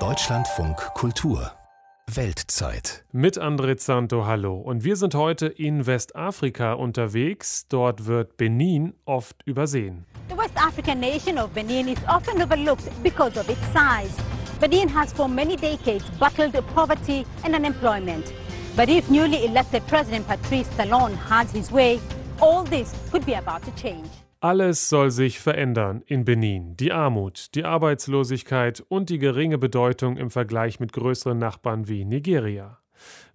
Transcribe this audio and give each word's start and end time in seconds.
Deutschlandfunk 0.00 0.76
Kultur 0.94 1.52
Weltzeit. 2.08 3.04
Mit 3.12 3.38
André 3.38 3.80
Santo, 3.80 4.26
hallo. 4.26 4.56
Und 4.56 4.82
wir 4.82 4.96
sind 4.96 5.14
heute 5.14 5.46
in 5.46 5.86
Westafrika 5.86 6.72
unterwegs. 6.72 7.68
Dort 7.68 8.06
wird 8.06 8.36
Benin 8.36 8.94
oft 9.04 9.46
übersehen. 9.46 10.06
The 10.28 10.36
West 10.36 10.56
African 10.56 10.98
nation 10.98 11.38
of 11.38 11.50
Benin 11.50 11.86
is 11.86 12.00
often 12.08 12.42
overlooked 12.42 12.90
because 13.04 13.38
of 13.38 13.48
its 13.48 13.62
size. 13.72 14.16
Benin 14.58 14.88
has 14.92 15.12
for 15.12 15.28
many 15.28 15.54
decades 15.54 16.04
battled 16.18 16.54
poverty 16.74 17.24
and 17.44 17.54
unemployment. 17.54 18.32
But 18.74 18.88
if 18.88 19.08
newly 19.08 19.44
elected 19.46 19.86
President 19.86 20.26
Patrice 20.26 20.68
Talon 20.76 21.14
has 21.14 21.52
his 21.52 21.70
way, 21.70 22.00
all 22.40 22.64
this 22.64 22.92
could 23.12 23.24
be 23.24 23.34
about 23.34 23.62
to 23.62 23.70
change. 23.80 24.23
Alles 24.44 24.90
soll 24.90 25.10
sich 25.10 25.40
verändern 25.40 26.02
in 26.04 26.26
Benin. 26.26 26.76
Die 26.76 26.92
Armut, 26.92 27.54
die 27.54 27.64
Arbeitslosigkeit 27.64 28.84
und 28.90 29.08
die 29.08 29.18
geringe 29.18 29.56
Bedeutung 29.56 30.18
im 30.18 30.30
Vergleich 30.30 30.80
mit 30.80 30.92
größeren 30.92 31.38
Nachbarn 31.38 31.88
wie 31.88 32.04
Nigeria. 32.04 32.78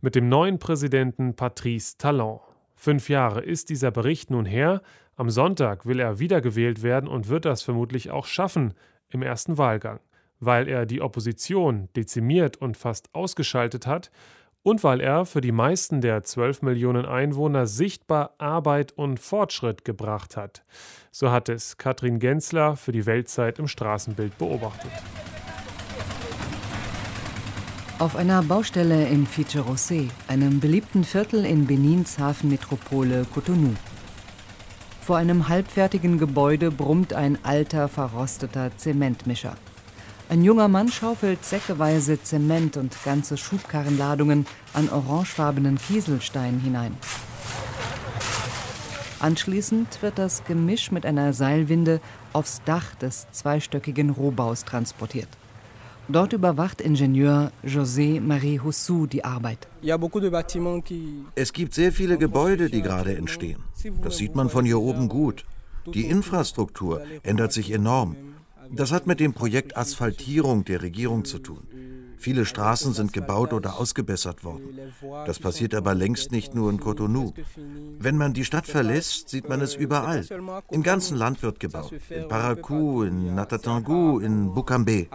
Mit 0.02 0.14
dem 0.14 0.30
neuen 0.30 0.60
Präsidenten 0.60 1.36
Patrice 1.36 1.98
Talon. 1.98 2.42
Fünf 2.76 3.10
Jahre 3.10 3.42
ist 3.42 3.72
dieser 3.72 3.90
Bericht 3.90 4.30
nun 4.30 4.46
her. 4.46 4.84
Am 5.16 5.32
Sonntag 5.32 5.88
will 5.88 6.00
er 6.00 6.20
wiedergewählt 6.20 6.84
werden 6.84 7.10
und 7.10 7.28
wird 7.28 7.46
das 7.46 7.64
vermutlich 7.64 8.12
auch 8.12 8.28
schaffen 8.28 8.76
im 9.10 9.24
ersten 9.24 9.58
Wahlgang, 9.58 10.02
weil 10.40 10.68
er 10.68 10.86
die 10.86 11.02
Opposition 11.02 11.90
dezimiert 11.96 12.58
und 12.58 12.78
fast 12.78 13.10
ausgeschaltet 13.16 13.88
hat 13.88 14.12
und 14.64 14.84
weil 14.84 15.00
er 15.02 15.26
für 15.26 15.42
die 15.42 15.52
meisten 15.52 16.02
der 16.02 16.24
12 16.24 16.62
Millionen 16.62 17.06
Einwohner 17.06 17.68
sichtbar 17.68 18.36
Arbeit 18.38 18.92
und 18.92 19.20
Fortschritt 19.20 19.86
gebracht 19.86 20.38
hat. 20.38 20.64
So 21.12 21.32
hat 21.32 21.50
es 21.50 21.78
Katrin 21.78 22.20
Gensler 22.20 22.76
für 22.76 22.92
die 22.92 23.06
Weltzeit 23.06 23.60
im 23.60 23.68
Straßenbild 23.68 24.38
beobachtet. 24.38 24.92
Auf 28.00 28.16
einer 28.16 28.42
Baustelle 28.44 29.08
in 29.08 29.28
Fiche-Rosé, 29.28 30.10
einem 30.30 30.62
beliebten 30.62 31.04
Viertel 31.04 31.46
in 31.46 31.68
Benins 31.68 32.18
Hafenmetropole 32.18 33.26
Cotonou. 33.34 33.74
Vor 35.02 35.18
einem 35.18 35.50
halbfertigen 35.50 36.18
Gebäude 36.18 36.72
brummt 36.72 37.14
ein 37.14 37.44
alter, 37.44 37.90
verrosteter 37.90 38.72
Zementmischer. 38.78 39.58
Ein 40.30 40.44
junger 40.44 40.68
Mann 40.68 40.90
schaufelt 40.90 41.44
säckeweise 41.44 42.22
Zement 42.22 42.78
und 42.78 42.96
ganze 43.04 43.36
Schubkarrenladungen 43.36 44.46
an 44.74 44.88
orangefarbenen 44.90 45.80
Kieselstein 45.80 46.60
hinein. 46.60 46.96
Anschließend 49.20 50.04
wird 50.04 50.20
das 50.20 50.44
Gemisch 50.46 50.92
mit 50.92 51.04
einer 51.08 51.34
Seilwinde 51.34 52.00
aufs 52.32 52.62
Dach 52.64 52.94
des 52.94 53.28
zweistöckigen 53.32 54.12
Rohbaus 54.12 54.66
transportiert. 54.66 55.30
Dort 56.08 56.34
überwacht 56.34 56.80
Ingenieur 56.80 57.52
José 57.66 58.22
Marie 58.22 58.60
Hussou 58.60 59.08
die 59.08 59.26
Arbeit. 59.26 59.68
Es 61.36 61.54
gibt 61.54 61.74
sehr 61.74 61.92
viele 61.92 62.20
Gebäude, 62.20 62.70
die 62.70 62.84
gerade 62.84 63.18
entstehen. 63.18 63.64
Das 64.04 64.18
sieht 64.18 64.36
man 64.36 64.50
von 64.50 64.64
hier 64.64 64.80
oben 64.80 65.10
gut. 65.10 65.44
Die 65.88 66.06
Infrastruktur 66.06 67.02
ändert 67.24 67.52
sich 67.52 67.72
enorm. 67.72 68.16
Das 68.72 68.92
hat 68.92 69.08
mit 69.08 69.20
dem 69.20 69.34
Projekt 69.34 69.78
Asphaltierung 69.78 70.66
der 70.66 70.82
Regierung 70.82 71.26
zu 71.26 71.40
tun. 71.40 71.64
Viele 72.18 72.46
Straßen 72.46 72.94
sind 72.94 73.14
gebaut 73.14 73.54
oder 73.54 73.80
ausgebessert 73.80 74.44
worden. 74.44 74.78
Das 75.26 75.40
passiert 75.40 75.74
aber 75.74 75.96
längst 75.96 76.34
nicht 76.34 76.54
nur 76.54 76.70
in 76.70 76.78
Cotonou. 76.80 77.34
Wenn 77.98 78.18
man 78.18 78.34
die 78.34 78.44
Stadt 78.44 78.68
verlässt, 78.68 79.30
sieht 79.30 79.48
man 79.48 79.62
es 79.62 79.74
überall. 79.74 80.26
Im 80.70 80.84
ganzen 80.84 81.18
Land 81.18 81.42
wird 81.44 81.62
gebaut. 81.62 81.94
In 82.10 82.28
Parakou, 82.28 83.04
in 83.04 83.36
Natatangu, 83.36 84.20
in 84.20 84.54
Bukambe. 84.54 85.08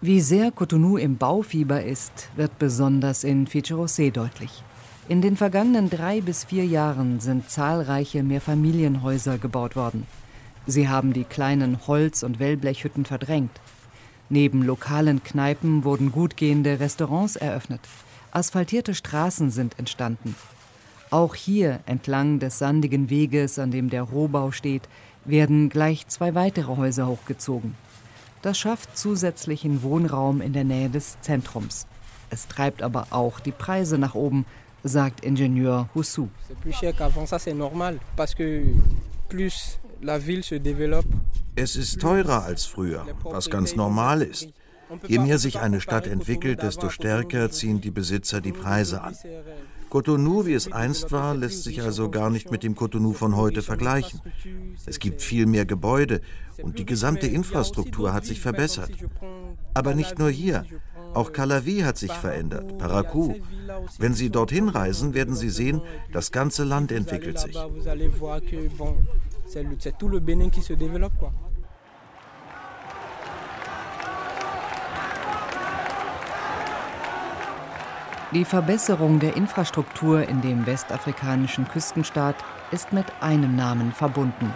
Wie 0.00 0.20
sehr 0.22 0.50
Cotonou 0.50 0.96
im 0.96 1.18
Baufieber 1.18 1.84
ist, 1.84 2.30
wird 2.34 2.58
besonders 2.58 3.24
in 3.24 3.46
Ficherosé 3.46 4.10
deutlich. 4.10 4.64
In 5.10 5.20
den 5.20 5.36
vergangenen 5.36 5.90
drei 5.90 6.22
bis 6.22 6.44
vier 6.44 6.64
Jahren 6.64 7.20
sind 7.20 7.50
zahlreiche 7.50 8.22
Mehrfamilienhäuser 8.22 9.36
gebaut 9.36 9.76
worden. 9.76 10.06
Sie 10.70 10.86
haben 10.86 11.14
die 11.14 11.24
kleinen 11.24 11.86
Holz- 11.86 12.22
und 12.22 12.40
Wellblechhütten 12.40 13.06
verdrängt. 13.06 13.58
Neben 14.28 14.62
lokalen 14.62 15.22
Kneipen 15.24 15.82
wurden 15.82 16.12
gutgehende 16.12 16.78
Restaurants 16.78 17.36
eröffnet. 17.36 17.80
Asphaltierte 18.32 18.94
Straßen 18.94 19.50
sind 19.50 19.78
entstanden. 19.78 20.34
Auch 21.08 21.34
hier 21.34 21.80
entlang 21.86 22.38
des 22.38 22.58
sandigen 22.58 23.08
Weges, 23.08 23.58
an 23.58 23.70
dem 23.70 23.88
der 23.88 24.02
Rohbau 24.02 24.50
steht, 24.50 24.82
werden 25.24 25.70
gleich 25.70 26.06
zwei 26.08 26.34
weitere 26.34 26.76
Häuser 26.76 27.06
hochgezogen. 27.06 27.74
Das 28.42 28.58
schafft 28.58 28.98
zusätzlichen 28.98 29.82
Wohnraum 29.82 30.42
in 30.42 30.52
der 30.52 30.64
Nähe 30.64 30.90
des 30.90 31.18
Zentrums. 31.22 31.86
Es 32.28 32.46
treibt 32.46 32.82
aber 32.82 33.06
auch 33.08 33.40
die 33.40 33.52
Preise 33.52 33.96
nach 33.96 34.14
oben, 34.14 34.44
sagt 34.84 35.24
Ingenieur 35.24 35.88
Hussou. 35.94 36.28
Es 41.56 41.76
ist 41.76 42.00
teurer 42.00 42.44
als 42.44 42.64
früher, 42.64 43.06
was 43.24 43.50
ganz 43.50 43.74
normal 43.74 44.22
ist. 44.22 44.48
Je 45.06 45.18
mehr 45.18 45.38
sich 45.38 45.58
eine 45.58 45.80
Stadt 45.80 46.06
entwickelt, 46.06 46.62
desto 46.62 46.88
stärker 46.88 47.50
ziehen 47.50 47.80
die 47.80 47.90
Besitzer 47.90 48.40
die 48.40 48.52
Preise 48.52 49.02
an. 49.02 49.16
Cotonou, 49.90 50.46
wie 50.46 50.52
es 50.52 50.70
einst 50.70 51.12
war, 51.12 51.34
lässt 51.34 51.64
sich 51.64 51.82
also 51.82 52.10
gar 52.10 52.30
nicht 52.30 52.50
mit 52.50 52.62
dem 52.62 52.74
Cotonou 52.74 53.12
von 53.12 53.36
heute 53.36 53.62
vergleichen. 53.62 54.20
Es 54.86 54.98
gibt 54.98 55.22
viel 55.22 55.46
mehr 55.46 55.64
Gebäude 55.64 56.20
und 56.62 56.78
die 56.78 56.86
gesamte 56.86 57.26
Infrastruktur 57.26 58.12
hat 58.12 58.24
sich 58.24 58.40
verbessert. 58.40 58.90
Aber 59.74 59.94
nicht 59.94 60.18
nur 60.18 60.30
hier. 60.30 60.64
Auch 61.14 61.32
Calavi 61.32 61.80
hat 61.80 61.96
sich 61.96 62.12
verändert, 62.12 62.76
Parakou. 62.78 63.34
Wenn 63.98 64.14
Sie 64.14 64.30
dorthin 64.30 64.68
reisen, 64.68 65.14
werden 65.14 65.34
Sie 65.34 65.50
sehen, 65.50 65.80
das 66.12 66.32
ganze 66.32 66.64
Land 66.64 66.92
entwickelt 66.92 67.38
sich. 67.38 67.56
C'est 69.48 69.96
tout 69.96 70.08
le 70.08 70.20
Bénin 70.20 70.50
qui 70.50 70.60
se 70.60 70.74
développe. 70.74 71.16
Quoi. 71.18 71.32
Die 78.34 78.44
Verbesserung 78.44 79.18
der 79.20 79.36
Infrastruktur 79.36 80.28
in 80.28 80.42
dem 80.42 80.66
westafrikanischen 80.66 81.66
Küstenstaat 81.66 82.36
ist 82.72 82.92
mit 82.92 83.06
einem 83.22 83.56
Namen 83.56 83.92
verbunden. 83.92 84.52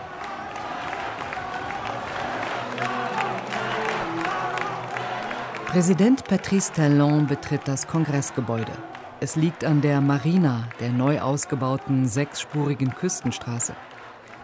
Präsident 5.68 6.24
Patrice 6.24 6.70
Talon 6.70 7.26
betritt 7.26 7.62
das 7.64 7.86
Kongressgebäude. 7.86 8.72
Es 9.20 9.36
liegt 9.36 9.64
an 9.64 9.80
der 9.80 10.02
Marina, 10.02 10.64
der 10.80 10.90
neu 10.90 11.18
ausgebauten 11.18 12.06
sechsspurigen 12.06 12.94
Küstenstraße. 12.94 13.72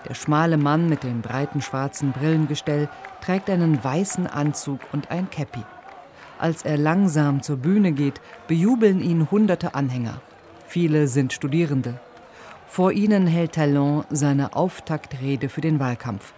Der 0.09 0.15
schmale 0.15 0.57
Mann 0.57 0.89
mit 0.89 1.03
dem 1.03 1.21
breiten 1.21 1.61
schwarzen 1.61 2.13
Brillengestell 2.13 2.89
trägt 3.21 3.51
einen 3.51 3.83
weißen 3.83 4.27
Anzug 4.27 4.81
und 4.93 5.11
ein 5.11 5.29
Käppi. 5.29 5.63
Als 6.39 6.63
er 6.63 6.79
langsam 6.79 7.43
zur 7.43 7.57
Bühne 7.57 7.93
geht, 7.93 8.21
bejubeln 8.47 9.01
ihn 9.01 9.31
hunderte 9.31 9.75
Anhänger. 9.75 10.21
Viele 10.67 11.09
sind 11.09 11.33
Studierende. 11.33 12.01
Vor 12.67 12.93
ihnen 12.93 13.27
hält 13.27 13.53
Talon 13.53 14.05
seine 14.11 14.55
Auftaktrede 14.55 15.49
für 15.49 15.61
den 15.61 15.81
Wahlkampf. 15.81 16.33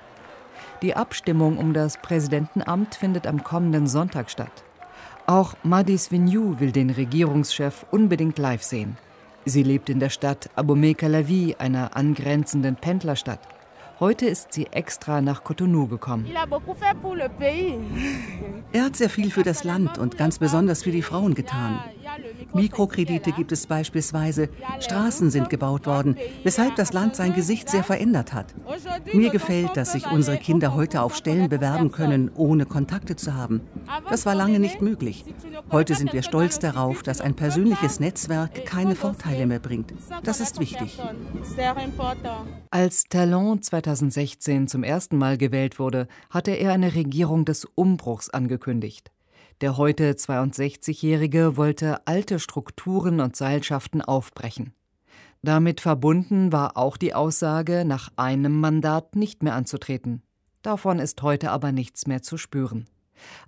Die 0.83 0.97
Abstimmung 0.97 1.59
um 1.59 1.75
das 1.75 1.99
Präsidentenamt 1.99 2.95
findet 2.95 3.27
am 3.27 3.45
kommenden 3.45 3.87
Sonntag 3.87 4.31
statt. 4.31 4.65
Auch 5.27 5.55
Madis 5.63 6.11
Vignou 6.11 6.59
will 6.59 6.73
den 6.73 6.91
Regierungschef 6.91 7.85
unbedingt 7.91 8.39
live 8.39 8.63
sehen. 8.63 8.97
Sie 9.45 9.63
lebt 9.63 9.91
in 9.91 10.01
der 10.01 10.11
Stadt 10.11 10.51
Abomey-Calavi, 10.57 11.57
einer 11.59 11.97
angrenzenden 11.97 12.77
Pendlerstadt. 12.77 13.41
Heute 14.01 14.25
ist 14.25 14.55
sie 14.55 14.67
extra 14.69 15.21
nach 15.21 15.45
Cotonou 15.45 15.87
gekommen. 15.87 16.25
Er 18.73 18.85
hat 18.85 18.97
sehr 18.97 19.11
viel 19.11 19.31
für 19.31 19.43
das 19.43 19.63
Land 19.63 19.99
und 19.99 20.17
ganz 20.17 20.39
besonders 20.39 20.85
für 20.85 20.91
die 20.91 21.03
Frauen 21.03 21.35
getan. 21.35 21.81
Mikrokredite 22.53 23.33
gibt 23.33 23.53
es 23.53 23.67
beispielsweise, 23.67 24.49
Straßen 24.81 25.31
sind 25.31 25.51
gebaut 25.51 25.87
worden, 25.87 26.17
weshalb 26.43 26.77
das 26.77 26.93
Land 26.93 27.17
sein 27.17 27.35
Gesicht 27.35 27.69
sehr 27.69 27.85
verändert 27.85 28.33
hat. 28.33 28.55
Mir 29.13 29.31
gefällt, 29.31 29.77
dass 29.77 29.93
sich 29.93 30.11
unsere 30.11 30.39
Kinder 30.39 30.75
heute 30.75 31.03
auf 31.03 31.15
Stellen 31.15 31.49
bewerben 31.49 31.93
können, 31.93 32.31
ohne 32.35 32.67
Kontakte 32.67 33.17
zu 33.17 33.35
haben. 33.35 33.61
Das 34.09 34.27
war 34.27 34.35
lange 34.35 34.59
nicht 34.59 34.83
möglich. 34.83 35.25
Heute 35.71 35.95
sind 35.95 36.13
wir 36.13 36.23
stolz 36.23 36.59
darauf, 36.59 37.03
dass 37.03 37.21
ein 37.21 37.35
persönliches 37.35 38.01
Netzwerk 38.01 38.65
keine 38.65 38.95
Vorteile 38.95 39.47
mehr 39.47 39.61
bringt. 39.61 39.93
Das 40.25 40.41
ist 40.41 40.61
wichtig. 40.61 40.99
Als 42.71 43.05
Talon 43.05 43.63
2016 43.63 44.69
zum 44.69 44.83
ersten 44.83 45.19
Mal 45.19 45.39
gewählt 45.39 45.79
wurde, 45.79 46.09
hatte 46.31 46.53
er 46.53 46.73
eine 46.73 46.95
Regierung 46.95 47.45
des 47.45 47.65
Umbruchs 47.65 48.31
angekündigt. 48.31 49.11
Der 49.61 49.77
heute 49.77 50.13
62-Jährige 50.13 51.59
wollte 51.59 52.07
alte 52.07 52.39
Strukturen 52.39 53.21
und 53.21 53.37
Seilschaften 53.37 54.01
aufbrechen. 54.01 54.73
Damit 55.43 55.83
verbunden 55.83 56.51
war 56.51 56.79
auch 56.79 56.97
die 56.97 57.13
Aussage, 57.13 57.85
nach 57.85 58.09
einem 58.17 58.59
Mandat 58.59 59.17
nicht 59.17 59.43
mehr 59.43 59.55
anzutreten. 59.55 60.23
Davon 60.63 60.99
ist 60.99 61.21
heute 61.21 61.51
aber 61.51 61.73
nichts 61.73 62.07
mehr 62.07 62.23
zu 62.23 62.39
spüren. 62.39 62.87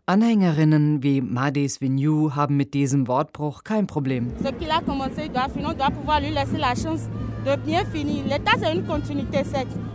Anhängerinnen 0.05 1.03
wie 1.03 1.23
Madis 1.23 1.81
Vignou 1.81 2.35
haben 2.35 2.59
mit 2.59 2.75
diesem 2.75 3.09
Wortbruch 3.09 3.65
kein 3.65 3.87
Problem. 3.87 4.33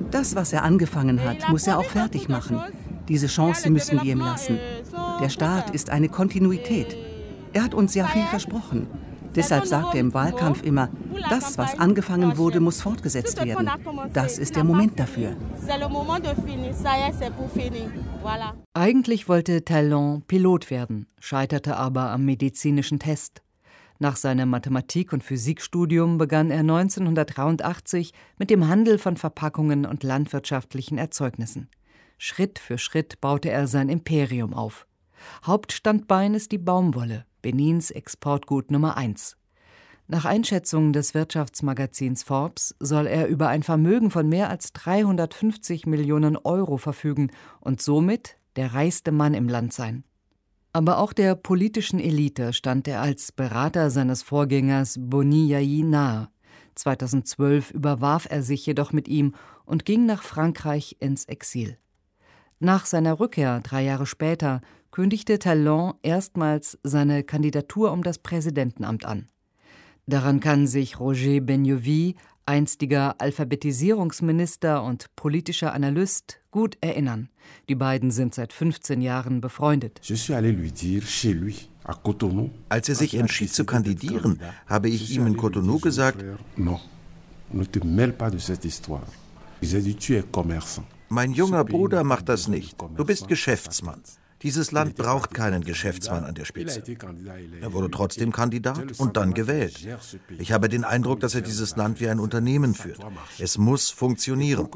Das, 0.09 0.35
was 0.35 0.53
er 0.53 0.63
angefangen 0.63 1.23
hat, 1.23 1.49
muss 1.49 1.67
er 1.67 1.77
auch 1.77 1.83
fertig 1.83 2.27
machen. 2.27 2.59
Diese 3.07 3.27
Chance 3.27 3.69
müssen 3.69 4.01
wir 4.01 4.13
ihm 4.13 4.19
lassen. 4.19 4.57
Der 5.21 5.29
Staat 5.29 5.71
ist 5.71 5.89
eine 5.89 6.09
Kontinuität. 6.09 6.95
Er 7.53 7.63
hat 7.63 7.73
uns 7.73 7.95
ja 7.95 8.05
viel 8.07 8.25
versprochen. 8.25 8.87
Deshalb 9.35 9.65
sagt 9.65 9.93
er 9.93 9.99
im 9.99 10.13
Wahlkampf 10.13 10.63
immer, 10.63 10.89
das, 11.29 11.57
was 11.57 11.77
angefangen 11.77 12.37
wurde, 12.37 12.59
muss 12.59 12.81
fortgesetzt 12.81 13.43
werden. 13.43 13.69
Das 14.13 14.39
ist 14.39 14.55
der 14.55 14.63
Moment 14.63 14.99
dafür. 14.99 15.35
Eigentlich 18.73 19.29
wollte 19.29 19.63
Talon 19.63 20.23
Pilot 20.27 20.71
werden, 20.71 21.07
scheiterte 21.19 21.77
aber 21.77 22.09
am 22.09 22.25
medizinischen 22.25 22.99
Test. 22.99 23.43
Nach 23.99 24.15
seinem 24.15 24.49
Mathematik- 24.49 25.13
und 25.13 25.23
Physikstudium 25.23 26.17
begann 26.17 26.51
er 26.51 26.59
1983 26.59 28.13
mit 28.37 28.49
dem 28.49 28.67
Handel 28.67 28.97
von 28.97 29.17
Verpackungen 29.17 29.85
und 29.85 30.03
landwirtschaftlichen 30.03 30.97
Erzeugnissen. 30.97 31.69
Schritt 32.19 32.57
für 32.57 32.79
Schritt 32.79 33.21
baute 33.21 33.49
er 33.49 33.67
sein 33.67 33.89
Imperium 33.89 34.53
auf. 34.53 34.86
Hauptstandbein 35.45 36.33
ist 36.33 36.51
die 36.51 36.57
Baumwolle, 36.57 37.25
Benins 37.41 37.91
Exportgut 37.91 38.71
Nummer 38.71 38.97
eins. 38.97 39.37
Nach 40.09 40.23
Einschätzungen 40.23 40.93
des 40.93 41.13
Wirtschaftsmagazins 41.13 42.23
Forbes 42.23 42.75
soll 42.79 43.07
er 43.07 43.27
über 43.27 43.49
ein 43.49 43.61
Vermögen 43.61 44.09
von 44.09 44.29
mehr 44.29 44.49
als 44.49 44.71
350 44.71 45.85
Millionen 45.85 46.37
Euro 46.37 46.77
verfügen 46.77 47.29
und 47.59 47.81
somit 47.81 48.37
der 48.55 48.73
reichste 48.73 49.11
Mann 49.11 49.33
im 49.33 49.49
Land 49.49 49.73
sein. 49.73 50.05
Aber 50.71 50.99
auch 50.99 51.11
der 51.11 51.35
politischen 51.35 51.99
Elite 51.99 52.53
stand 52.53 52.87
er 52.87 53.01
als 53.01 53.31
Berater 53.31 53.89
seines 53.89 54.23
Vorgängers 54.23 54.95
Boni 54.97 55.47
Yayi 55.47 55.83
nahe. 55.83 56.29
2012 56.75 57.71
überwarf 57.71 58.27
er 58.29 58.43
sich 58.43 58.65
jedoch 58.65 58.93
mit 58.93 59.07
ihm 59.07 59.33
und 59.65 59.83
ging 59.83 60.05
nach 60.05 60.23
Frankreich 60.23 60.95
ins 60.99 61.25
Exil. 61.25 61.77
Nach 62.59 62.85
seiner 62.85 63.19
Rückkehr 63.19 63.59
drei 63.59 63.83
Jahre 63.83 64.05
später 64.05 64.61
kündigte 64.97 65.37
Talon 65.37 65.93
erstmals 66.01 66.79
seine 66.81 67.23
Kandidatur 67.23 67.91
um 67.91 68.01
das 68.01 68.17
Präsidentenamt 68.17 69.05
an. 69.05 69.29
Daran 70.07 70.39
kann 70.39 70.65
sich 70.65 70.99
Roger 70.99 71.39
Benyovi, 71.39 72.15
einstiger 72.47 73.13
Alphabetisierungsminister 73.21 74.81
und 74.81 75.15
politischer 75.15 75.71
Analyst, 75.71 76.41
gut 76.49 76.79
erinnern. 76.81 77.29
Die 77.69 77.75
beiden 77.75 78.09
sind 78.09 78.33
seit 78.33 78.53
15 78.53 79.01
Jahren 79.01 79.39
befreundet. 79.39 80.01
Als 82.69 82.89
er 82.89 82.95
sich 82.95 83.13
entschied 83.13 83.53
zu 83.53 83.65
kandidieren, 83.65 84.41
habe 84.65 84.89
ich 84.89 85.15
ihm 85.15 85.27
in 85.27 85.37
Cotonou 85.37 85.77
gesagt, 85.77 86.25
mein 91.09 91.31
junger 91.33 91.63
Bruder 91.63 92.03
macht 92.03 92.29
das 92.29 92.47
nicht. 92.47 92.75
Du 92.95 93.05
bist 93.05 93.27
Geschäftsmann. 93.27 94.01
Dieses 94.43 94.71
Land 94.71 94.95
braucht 94.95 95.33
keinen 95.33 95.63
Geschäftsmann 95.63 96.23
an 96.23 96.35
der 96.35 96.45
Spitze. 96.45 96.83
Er 97.61 97.73
wurde 97.73 97.89
trotzdem 97.89 98.31
Kandidat 98.31 98.99
und 98.99 99.17
dann 99.17 99.33
gewählt. 99.33 99.87
Ich 100.37 100.51
habe 100.51 100.69
den 100.69 100.83
Eindruck, 100.83 101.19
dass 101.19 101.33
er 101.33 101.41
dieses 101.41 101.75
Land 101.75 101.99
wie 101.99 102.09
ein 102.09 102.19
Unternehmen 102.19 102.75
führt. 102.75 102.99
Es 103.39 103.57
muss 103.57 103.89
funktionieren. 103.89 104.69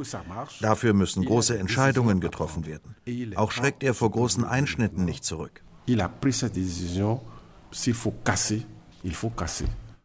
Dafür 0.62 0.94
müssen 0.94 1.26
große 1.26 1.58
Entscheidungen 1.58 2.20
getroffen 2.20 2.66
werden. 2.66 2.96
Auch 3.36 3.52
schreckt 3.52 3.84
er 3.84 3.94
vor 3.94 4.12
großen 4.12 4.44
Einschnitten 4.44 5.06
nicht 5.06 5.24
zurück. 5.24 5.62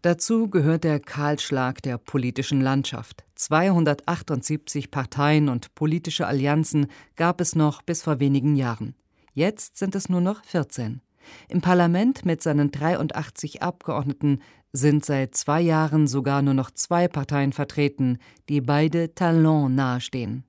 Dazu 0.02 0.48
gehört 0.48 0.84
der 0.84 1.00
Kahlschlag 1.00 1.82
der 1.82 1.98
politischen 1.98 2.60
Landschaft. 2.60 3.24
278 3.34 4.90
Parteien 4.90 5.48
und 5.48 5.74
politische 5.74 6.26
Allianzen 6.26 6.86
gab 7.16 7.40
es 7.40 7.56
noch 7.56 7.82
bis 7.82 8.02
vor 8.02 8.20
wenigen 8.20 8.54
Jahren. 8.56 8.94
Jetzt 9.36 9.76
sind 9.76 9.94
es 9.94 10.08
nur 10.08 10.22
noch 10.22 10.42
14. 10.44 11.02
Im 11.50 11.60
Parlament 11.60 12.24
mit 12.24 12.42
seinen 12.42 12.70
83 12.70 13.62
Abgeordneten 13.62 14.40
sind 14.72 15.04
seit 15.04 15.36
zwei 15.36 15.60
Jahren 15.60 16.06
sogar 16.06 16.40
nur 16.40 16.54
noch 16.54 16.70
zwei 16.70 17.06
Parteien 17.06 17.52
vertreten, 17.52 18.16
die 18.48 18.62
beide 18.62 19.14
Talon 19.14 19.74
nahestehen. 19.74 20.44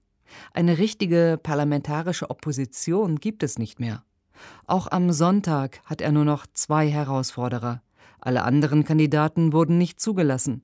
Eine 0.54 0.78
richtige 0.78 1.38
parlamentarische 1.44 2.30
Opposition 2.30 3.18
gibt 3.18 3.44
es 3.44 3.60
nicht 3.60 3.82
mehr. 3.82 4.06
Auch 4.68 4.90
am 4.90 5.12
Sonntag 5.12 5.82
hat 5.84 6.00
er 6.00 6.14
nur 6.14 6.24
noch 6.24 6.48
zwei 6.54 6.88
Herausforderer. 6.88 7.82
Alle 8.22 8.44
anderen 8.44 8.86
Kandidaten 8.86 9.52
wurden 9.52 9.78
nicht 9.78 10.00
zugelassen. 10.00 10.64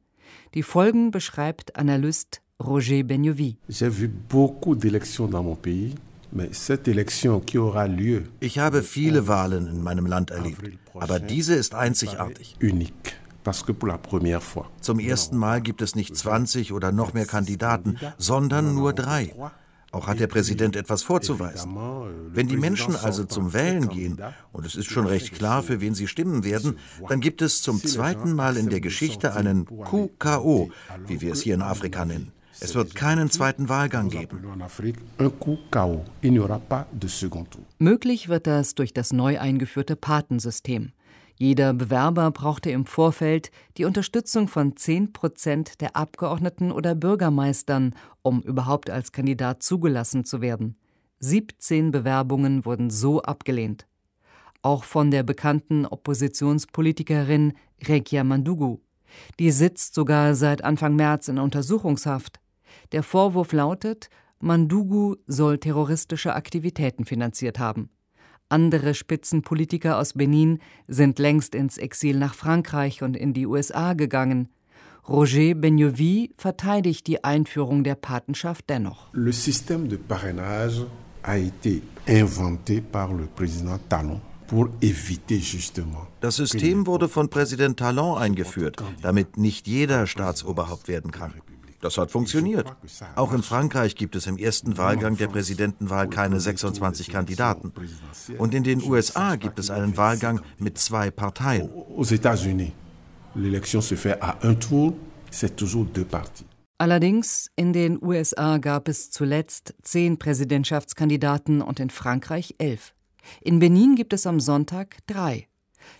Die 0.54 0.64
Folgen 0.64 1.12
beschreibt 1.12 1.76
Analyst 1.76 2.42
Roger 2.64 3.04
Benyovi. 3.04 3.58
J'ai 3.68 3.92
vu 3.92 4.08
beaucoup 4.08 4.76
d'élections 4.76 5.30
dans 5.30 5.44
mon 5.44 5.58
pays. 5.58 5.94
Ich 8.40 8.58
habe 8.58 8.82
viele 8.82 9.28
Wahlen 9.28 9.68
in 9.68 9.84
meinem 9.84 10.08
Land 10.08 10.32
erlebt, 10.32 10.80
aber 10.96 11.20
diese 11.20 11.54
ist 11.54 11.76
einzigartig. 11.76 12.56
Zum 14.82 15.00
ersten 15.00 15.38
Mal 15.38 15.62
gibt 15.62 15.84
es 15.84 15.96
nicht 15.96 16.16
20 16.16 16.74
oder 16.74 16.92
noch 16.92 17.14
mehr 17.14 17.28
Kandidaten, 17.28 18.00
sondern 18.18 18.74
nur 18.74 18.94
drei. 18.94 19.32
Auch 19.92 20.08
hat 20.08 20.20
der 20.20 20.26
Präsident 20.26 20.76
etwas 20.76 21.04
vorzuweisen. 21.04 21.78
Wenn 22.32 22.48
die 22.48 22.58
Menschen 22.58 22.96
also 22.96 23.26
zum 23.26 23.54
Wählen 23.54 23.90
gehen, 23.90 24.20
und 24.52 24.66
es 24.66 24.76
ist 24.76 24.90
schon 24.90 25.06
recht 25.06 25.36
klar, 25.36 25.62
für 25.62 25.82
wen 25.82 25.94
sie 25.94 26.08
stimmen 26.08 26.44
werden, 26.44 26.80
dann 27.08 27.20
gibt 27.20 27.44
es 27.44 27.62
zum 27.62 27.80
zweiten 27.80 28.34
Mal 28.34 28.58
in 28.58 28.70
der 28.70 28.82
Geschichte 28.82 29.36
einen 29.36 29.66
QKO, 29.68 30.72
wie 31.06 31.22
wir 31.22 31.34
es 31.34 31.44
hier 31.44 31.54
in 31.54 31.62
Afrika 31.62 32.06
nennen. 32.06 32.32
Es 32.64 32.76
wird 32.76 32.96
keinen 32.96 33.30
zweiten 33.30 33.68
Wahlgang 33.68 34.08
geben. 34.08 34.40
Möglich 37.78 38.30
wird 38.30 38.48
das 38.48 38.76
durch 38.76 38.94
das 38.94 39.12
neu 39.12 39.38
eingeführte 39.38 39.98
Patensystem. 39.98 40.94
Jeder 41.38 41.74
Bewerber 41.74 42.32
brauchte 42.32 42.72
im 42.72 42.86
Vorfeld 42.86 43.52
die 43.78 43.84
Unterstützung 43.84 44.48
von 44.48 44.78
10 44.78 45.12
Prozent 45.12 45.82
der 45.82 45.98
Abgeordneten 45.98 46.72
oder 46.72 46.96
Bürgermeistern, 46.96 47.96
um 48.22 48.42
überhaupt 48.42 48.90
als 48.90 49.12
Kandidat 49.12 49.62
zugelassen 49.62 50.24
zu 50.24 50.40
werden. 50.40 50.78
17 51.20 51.92
Bewerbungen 51.92 52.64
wurden 52.64 52.90
so 52.90 53.22
abgelehnt. 53.22 53.88
Auch 54.62 54.86
von 54.86 55.12
der 55.12 55.24
bekannten 55.24 55.86
Oppositionspolitikerin 55.86 57.54
Rekia 57.86 58.24
Mandugu. 58.24 58.78
Die 59.38 59.52
sitzt 59.52 59.96
sogar 59.96 60.34
seit 60.34 60.64
Anfang 60.64 60.96
März 60.96 61.28
in 61.28 61.40
Untersuchungshaft. 61.40 62.40
Der 62.92 63.04
Vorwurf 63.04 63.54
lautet, 63.54 64.10
Mandugu 64.40 65.16
soll 65.26 65.58
terroristische 65.58 66.34
Aktivitäten 66.36 67.06
finanziert 67.06 67.60
haben. 67.60 67.90
Andere 68.50 68.94
Spitzenpolitiker 68.94 69.98
aus 69.98 70.14
Benin 70.14 70.60
sind 70.88 71.18
längst 71.18 71.56
ins 71.56 71.78
Exil 71.78 72.18
nach 72.18 72.36
Frankreich 72.36 73.02
und 73.02 73.16
in 73.16 73.34
die 73.34 73.48
USA 73.48 73.94
gegangen. 73.94 74.50
Roger 75.08 75.56
Benyovi 75.56 76.34
verteidigt 76.38 77.08
die 77.08 77.24
Einführung 77.24 77.84
der 77.84 77.96
Patenschaft 77.96 78.70
dennoch. 78.70 79.08
Le 79.14 79.32
système 79.32 79.88
de 79.88 79.98
parrainage 79.98 80.86
a 81.24 81.38
été 81.38 81.82
inventé 82.08 82.82
par 82.82 83.12
le 83.14 83.28
président 83.28 83.80
Talon. 83.90 84.22
Das 86.20 86.36
System 86.36 86.86
wurde 86.86 87.10
von 87.10 87.30
Präsident 87.30 87.80
Talon 87.80 88.18
eingeführt, 88.18 88.84
damit 89.02 89.38
nicht 89.38 89.68
jeder 89.68 90.06
Staatsoberhaupt 90.06 90.88
werden 90.88 91.12
kann. 91.12 91.34
Das 91.84 91.98
hat 91.98 92.12
funktioniert. 92.12 92.74
Auch 93.18 93.34
in 93.34 93.44
Frankreich 93.44 93.98
gibt 93.98 94.16
es 94.16 94.26
im 94.26 94.38
ersten 94.38 94.78
Wahlgang 94.78 95.18
der 95.18 95.28
Präsidentenwahl 95.28 96.08
keine 96.08 96.40
26 96.40 97.10
Kandidaten. 97.10 97.74
Und 98.38 98.54
in 98.54 98.64
den 98.64 98.82
USA 98.82 99.36
gibt 99.36 99.60
es 99.60 99.70
einen 99.70 99.98
Wahlgang 99.98 100.40
mit 100.58 100.78
zwei 100.78 101.12
Parteien. 101.12 101.70
Allerdings, 106.78 107.52
in 107.58 107.74
den 107.74 108.02
USA 108.02 108.58
gab 108.60 108.88
es 108.88 109.12
zuletzt 109.12 109.76
zehn 109.82 110.18
Präsidentschaftskandidaten 110.18 111.62
und 111.62 111.82
in 111.82 111.90
Frankreich 111.90 112.56
elf. 112.60 112.94
In 113.42 113.60
Benin 113.60 113.96
gibt 113.96 114.14
es 114.14 114.26
am 114.26 114.40
Sonntag 114.40 115.00
drei. 115.06 115.50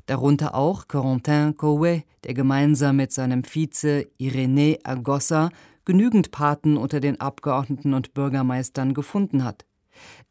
Darunter 0.06 0.56
auch 0.56 0.88
Corentin 0.88 1.56
Coué, 1.56 2.04
der 2.24 2.34
gemeinsam 2.34 2.96
mit 2.96 3.12
seinem 3.12 3.44
Vize 3.44 4.08
Irénée 4.18 4.80
Agossa 4.86 5.50
genügend 5.86 6.32
Paten 6.32 6.78
unter 6.78 7.00
den 7.00 7.20
Abgeordneten 7.20 7.94
und 7.94 8.14
Bürgermeistern 8.14 8.94
gefunden 8.94 9.44
hat. 9.44 9.66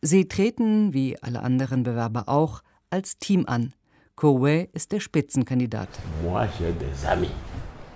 Sie 0.01 0.27
treten, 0.27 0.93
wie 0.93 1.23
alle 1.23 1.43
anderen 1.43 1.83
Bewerber 1.83 2.29
auch, 2.29 2.63
als 2.91 3.19
Team 3.19 3.45
an. 3.47 3.75
Kowe 4.17 4.69
ist 4.73 4.93
der 4.93 5.01
Spitzenkandidat. 5.01 5.89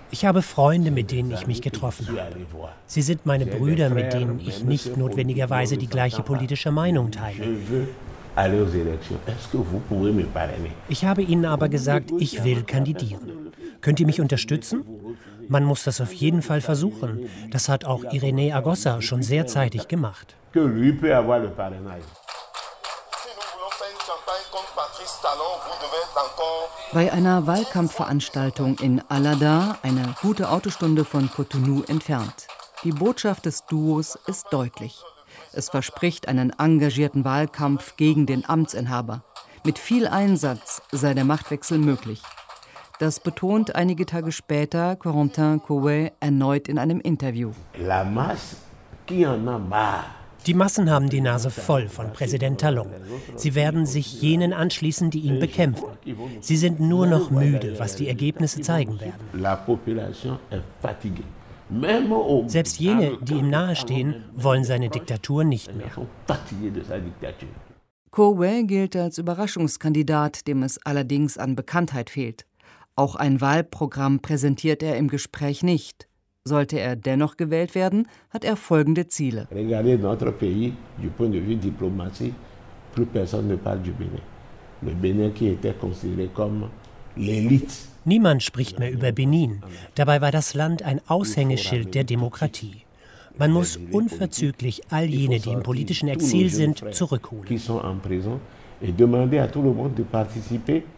Ich 0.09 0.25
habe 0.25 0.41
Freunde, 0.41 0.91
mit 0.91 1.11
denen 1.11 1.31
ich 1.31 1.47
mich 1.47 1.61
getroffen 1.61 2.07
habe. 2.07 2.47
Sie 2.85 3.01
sind 3.01 3.25
meine 3.25 3.45
Brüder, 3.45 3.89
mit 3.89 4.13
denen 4.13 4.39
ich 4.39 4.63
nicht 4.63 4.95
notwendigerweise 4.97 5.77
die 5.77 5.87
gleiche 5.87 6.23
politische 6.23 6.71
Meinung 6.71 7.11
teile. 7.11 7.59
Ich 10.89 11.05
habe 11.05 11.21
ihnen 11.23 11.45
aber 11.45 11.69
gesagt, 11.69 12.11
ich 12.19 12.43
will 12.43 12.63
kandidieren. 12.63 13.51
Könnt 13.81 13.99
ihr 13.99 14.05
mich 14.05 14.21
unterstützen? 14.21 14.85
Man 15.47 15.63
muss 15.63 15.83
das 15.83 16.01
auf 16.01 16.13
jeden 16.13 16.41
Fall 16.41 16.61
versuchen. 16.61 17.29
Das 17.51 17.67
hat 17.69 17.85
auch 17.85 18.03
Irene 18.11 18.53
Agossa 18.53 19.01
schon 19.01 19.23
sehr 19.23 19.47
zeitig 19.47 19.87
gemacht. 19.87 20.35
Bei 26.93 27.11
einer 27.11 27.47
Wahlkampfveranstaltung 27.47 28.77
in 28.79 29.01
Alada, 29.09 29.77
eine 29.81 30.15
gute 30.21 30.49
Autostunde 30.49 31.05
von 31.05 31.29
Cotonou 31.29 31.83
entfernt. 31.87 32.47
Die 32.83 32.91
Botschaft 32.91 33.45
des 33.45 33.65
Duos 33.65 34.17
ist 34.27 34.47
deutlich. 34.51 35.03
Es 35.57 35.69
verspricht 35.69 36.27
einen 36.27 36.51
engagierten 36.59 37.25
Wahlkampf 37.25 37.95
gegen 37.97 38.27
den 38.27 38.47
Amtsinhaber. 38.47 39.23
Mit 39.65 39.79
viel 39.79 40.07
Einsatz 40.07 40.83
sei 40.91 41.15
der 41.15 41.25
Machtwechsel 41.25 41.79
möglich. 41.79 42.21
Das 42.99 43.19
betont 43.19 43.73
einige 43.73 44.05
Tage 44.05 44.31
später 44.31 44.95
Corentin 44.95 45.59
Couet 45.63 46.13
erneut 46.19 46.67
in 46.67 46.77
einem 46.77 46.99
Interview. 46.99 47.53
La 47.75 48.03
masse 48.03 48.57
qui 49.07 49.23
en 49.23 49.47
a 49.47 49.57
marre 49.57 50.05
die 50.45 50.53
Massen 50.53 50.89
haben 50.89 51.09
die 51.09 51.19
Nase 51.19 51.49
voll 51.49 51.89
von 51.89 52.13
Präsident 52.13 52.61
Talon. 52.61 52.87
Sie 53.35 53.53
werden 53.53 53.85
sich 53.85 54.21
jenen 54.21 54.53
anschließen, 54.53 55.09
die 55.09 55.19
ihn 55.19 55.39
bekämpfen. 55.39 55.87
Sie 56.39 56.55
sind 56.55 56.79
nur 56.79 57.05
noch 57.05 57.31
müde, 57.31 57.77
was 57.79 57.97
die 57.97 58.07
Ergebnisse 58.07 58.61
zeigen 58.61 58.97
werden. 59.01 59.19
Selbst 62.47 62.79
jene, 62.79 63.17
die 63.21 63.33
ihm 63.33 63.49
nahestehen, 63.49 64.23
wollen 64.33 64.63
seine 64.63 64.89
Diktatur 64.89 65.43
nicht 65.43 65.73
mehr. 65.75 65.91
Kowe 68.11 68.63
gilt 68.63 68.95
als 68.95 69.17
Überraschungskandidat, 69.17 70.47
dem 70.47 70.63
es 70.63 70.79
allerdings 70.85 71.37
an 71.37 71.55
Bekanntheit 71.55 72.09
fehlt. 72.09 72.45
Auch 72.95 73.15
ein 73.15 73.41
Wahlprogramm 73.41 74.21
präsentiert 74.21 74.81
er 74.81 74.97
im 74.97 75.07
Gespräch 75.07 75.61
nicht. 75.61 76.07
Sollte 76.43 76.79
er 76.79 76.95
dennoch 76.95 77.35
gewählt 77.35 77.75
werden, 77.75 78.07
hat 78.29 78.45
er 78.45 78.55
folgende 78.55 79.07
Ziele. 79.07 79.47
Niemand 88.07 88.41
spricht 88.41 88.79
mehr 88.79 88.89
über 88.89 89.11
Benin. 89.11 89.61
Dabei 89.95 90.21
war 90.21 90.31
das 90.31 90.53
Land 90.53 90.81
ein 90.81 91.01
Aushängeschild 91.07 91.93
der 91.93 92.05
Demokratie. 92.05 92.85
Man 93.37 93.51
muss 93.51 93.77
unverzüglich 93.91 94.81
all 94.89 95.03
jene, 95.03 95.41
die 95.41 95.49
im 95.49 95.61
politischen 95.61 96.07
Exil 96.07 96.49
sind, 96.49 96.85
zurückholen. 96.95 97.45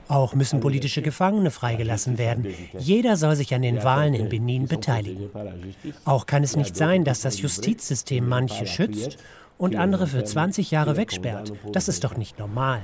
Auch 0.07 0.35
müssen 0.35 0.59
politische 0.59 1.01
Gefangene 1.01 1.49
freigelassen 1.49 2.19
werden. 2.19 2.45
Jeder 2.77 3.17
soll 3.17 3.35
sich 3.35 3.55
an 3.55 3.63
den 3.63 3.83
Wahlen 3.83 4.13
in 4.13 4.29
Benin 4.29 4.67
beteiligen. 4.67 5.31
Auch 6.05 6.27
kann 6.27 6.43
es 6.43 6.55
nicht 6.55 6.75
sein, 6.75 7.05
dass 7.05 7.21
das 7.21 7.41
Justizsystem 7.41 8.29
manche 8.29 8.67
schützt 8.67 9.17
und 9.57 9.75
andere 9.75 10.05
für 10.05 10.23
20 10.23 10.69
Jahre 10.69 10.95
wegsperrt. 10.95 11.53
Das 11.73 11.87
ist 11.87 12.03
doch 12.03 12.15
nicht 12.15 12.37
normal. 12.37 12.81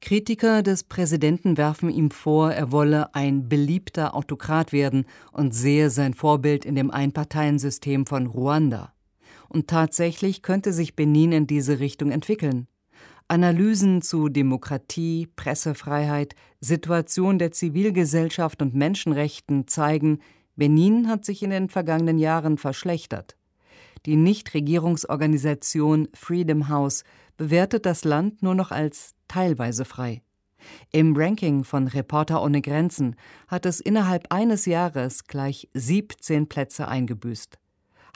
Kritiker 0.00 0.62
des 0.62 0.84
Präsidenten 0.84 1.56
werfen 1.56 1.90
ihm 1.90 2.10
vor, 2.10 2.52
er 2.52 2.70
wolle 2.70 3.14
ein 3.14 3.48
beliebter 3.48 4.14
Autokrat 4.14 4.72
werden 4.72 5.06
und 5.32 5.54
sehe 5.54 5.90
sein 5.90 6.14
Vorbild 6.14 6.64
in 6.64 6.76
dem 6.76 6.90
Einparteiensystem 6.90 8.06
von 8.06 8.26
Ruanda. 8.26 8.92
Und 9.48 9.66
tatsächlich 9.66 10.42
könnte 10.42 10.72
sich 10.72 10.94
Benin 10.94 11.32
in 11.32 11.46
diese 11.46 11.80
Richtung 11.80 12.12
entwickeln. 12.12 12.68
Analysen 13.26 14.00
zu 14.00 14.28
Demokratie, 14.28 15.26
Pressefreiheit, 15.34 16.34
Situation 16.60 17.38
der 17.38 17.50
Zivilgesellschaft 17.50 18.62
und 18.62 18.74
Menschenrechten 18.74 19.66
zeigen, 19.66 20.20
Benin 20.56 21.08
hat 21.08 21.24
sich 21.24 21.42
in 21.42 21.50
den 21.50 21.68
vergangenen 21.68 22.18
Jahren 22.18 22.56
verschlechtert. 22.56 23.36
Die 24.06 24.16
Nichtregierungsorganisation 24.16 26.08
Freedom 26.14 26.68
House 26.68 27.04
bewertet 27.36 27.84
das 27.84 28.04
Land 28.04 28.42
nur 28.42 28.54
noch 28.54 28.70
als 28.70 29.14
teilweise 29.28 29.84
frei. 29.84 30.22
Im 30.90 31.14
Ranking 31.16 31.64
von 31.64 31.86
Reporter 31.88 32.42
ohne 32.42 32.60
Grenzen 32.60 33.16
hat 33.46 33.66
es 33.66 33.80
innerhalb 33.80 34.32
eines 34.32 34.66
Jahres 34.66 35.26
gleich 35.26 35.68
17 35.74 36.48
Plätze 36.48 36.88
eingebüßt. 36.88 37.58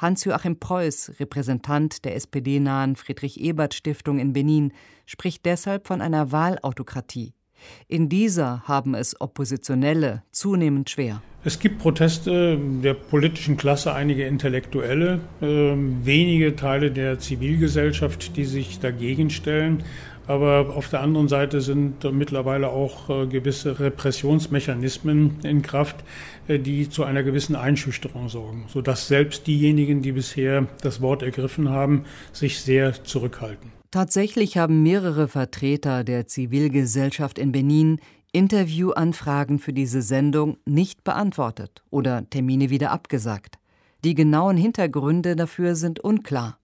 Hans-Joachim 0.00 0.59
Preuß, 0.59 1.21
Repräsentant 1.21 2.04
der 2.04 2.16
SPD-nahen 2.16 2.97
Friedrich-Ebert-Stiftung 2.97 4.19
in 4.19 4.33
Benin, 4.33 4.73
spricht 5.07 5.47
deshalb 5.47 5.87
von 5.87 6.00
einer 6.00 6.33
Wahlautokratie. 6.33 7.35
In 7.88 8.09
dieser 8.09 8.62
haben 8.64 8.95
es 8.95 9.21
Oppositionelle 9.21 10.23
zunehmend 10.31 10.90
schwer. 10.90 11.23
Es 11.45 11.59
gibt 11.59 11.81
Proteste 11.81 12.57
der 12.85 12.95
politischen 12.95 13.57
Klasse, 13.57 13.92
einige 13.92 14.26
Intellektuelle, 14.26 15.21
äh, 15.40 15.47
wenige 15.47 16.54
Teile 16.54 16.92
der 16.92 17.19
Zivilgesellschaft, 17.19 18.37
die 18.37 18.45
sich 18.45 18.78
dagegen 18.78 19.28
stellen. 19.28 19.83
Aber 20.28 20.76
auf 20.76 20.88
der 20.88 21.00
anderen 21.00 21.26
Seite 21.26 21.61
sind 21.61 22.04
mittlerweile 22.12 22.69
auch 22.69 23.11
äh, 23.11 23.26
gewisse 23.26 23.81
Repressionsmechanismen 23.81 25.40
in 25.42 25.62
Kraft, 25.62 25.97
äh, 26.47 26.61
die 26.61 26.88
zu 26.88 27.02
einer 27.02 27.25
gewissen 27.25 27.57
Einschüchterung 27.57 28.28
sorgen, 28.28 28.66
sodass 28.69 29.09
selbst 29.09 29.49
diejenigen, 29.49 30.00
die 30.00 30.12
bisher 30.12 30.69
das 30.81 31.00
Wort 31.00 31.25
ergriffen 31.25 31.71
haben, 31.71 32.04
sich 32.33 32.61
sehr 32.61 33.02
zurückhalten. 33.02 33.82
Tatsächlich 33.93 34.57
haben 34.57 34.83
mehrere 34.83 35.29
Vertreter 35.29 36.03
der 36.03 36.27
Zivilgesellschaft 36.27 37.39
in 37.39 37.53
Benin 37.53 38.01
Interviewanfragen 38.33 39.59
für 39.59 39.75
diese 39.75 40.01
Sendung 40.01 40.57
nicht 40.65 41.05
beantwortet 41.05 41.83
oder 41.91 42.29
Termine 42.31 42.71
wieder 42.71 42.91
abgesagt. 42.91 43.59
Die 44.03 44.15
genauen 44.15 44.57
Hintergründe 44.57 45.37
dafür 45.37 45.75
sind 45.75 46.01
unklar. 46.01 46.59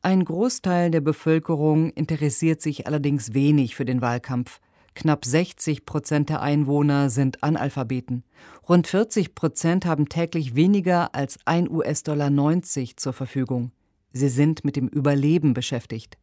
Ein 0.00 0.24
Großteil 0.24 0.92
der 0.92 1.00
Bevölkerung 1.00 1.90
interessiert 1.90 2.62
sich 2.62 2.86
allerdings 2.86 3.34
wenig 3.34 3.74
für 3.74 3.84
den 3.84 4.00
Wahlkampf. 4.00 4.60
Knapp 4.94 5.24
60 5.24 5.86
Prozent 5.86 6.28
der 6.28 6.40
Einwohner 6.40 7.10
sind 7.10 7.42
Analphabeten. 7.42 8.22
Rund 8.68 8.86
40 8.86 9.34
Prozent 9.34 9.86
haben 9.86 10.08
täglich 10.08 10.54
weniger 10.54 11.16
als 11.16 11.40
1 11.46 11.68
US-Dollar 11.68 12.30
90 12.30 12.96
zur 12.96 13.12
Verfügung. 13.12 13.72
Sie 14.12 14.28
sind 14.28 14.64
mit 14.64 14.76
dem 14.76 14.86
Überleben 14.86 15.52
beschäftigt. 15.52 16.16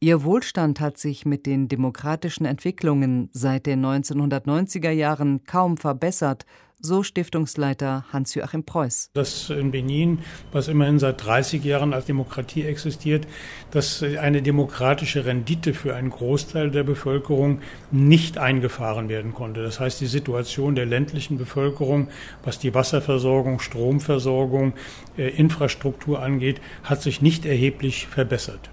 Ihr 0.00 0.24
Wohlstand 0.24 0.80
hat 0.80 0.98
sich 0.98 1.26
mit 1.26 1.46
den 1.46 1.68
demokratischen 1.68 2.44
Entwicklungen 2.44 3.28
seit 3.32 3.66
den 3.66 3.84
1990er 3.84 4.90
Jahren 4.90 5.44
kaum 5.44 5.76
verbessert, 5.76 6.46
so 6.80 7.02
Stiftungsleiter 7.02 8.04
Hans-Joachim 8.12 8.64
Preuß. 8.64 9.10
Das 9.12 9.50
in 9.50 9.70
Benin, 9.70 10.20
was 10.52 10.68
immerhin 10.68 10.98
seit 10.98 11.24
30 11.24 11.62
Jahren 11.62 11.92
als 11.92 12.06
Demokratie 12.06 12.64
existiert, 12.64 13.26
dass 13.70 14.02
eine 14.02 14.42
demokratische 14.42 15.26
Rendite 15.26 15.74
für 15.74 15.94
einen 15.94 16.10
Großteil 16.10 16.70
der 16.70 16.82
Bevölkerung 16.82 17.60
nicht 17.90 18.38
eingefahren 18.38 19.08
werden 19.08 19.34
konnte. 19.34 19.62
Das 19.62 19.78
heißt, 19.78 20.00
die 20.00 20.06
Situation 20.06 20.74
der 20.74 20.86
ländlichen 20.86 21.38
Bevölkerung, 21.38 22.08
was 22.42 22.58
die 22.58 22.74
Wasserversorgung, 22.74 23.60
Stromversorgung, 23.60 24.72
äh, 25.18 25.28
Infrastruktur 25.28 26.22
angeht, 26.22 26.60
hat 26.82 27.02
sich 27.02 27.20
nicht 27.20 27.44
erheblich 27.44 28.06
verbessert. 28.06 28.70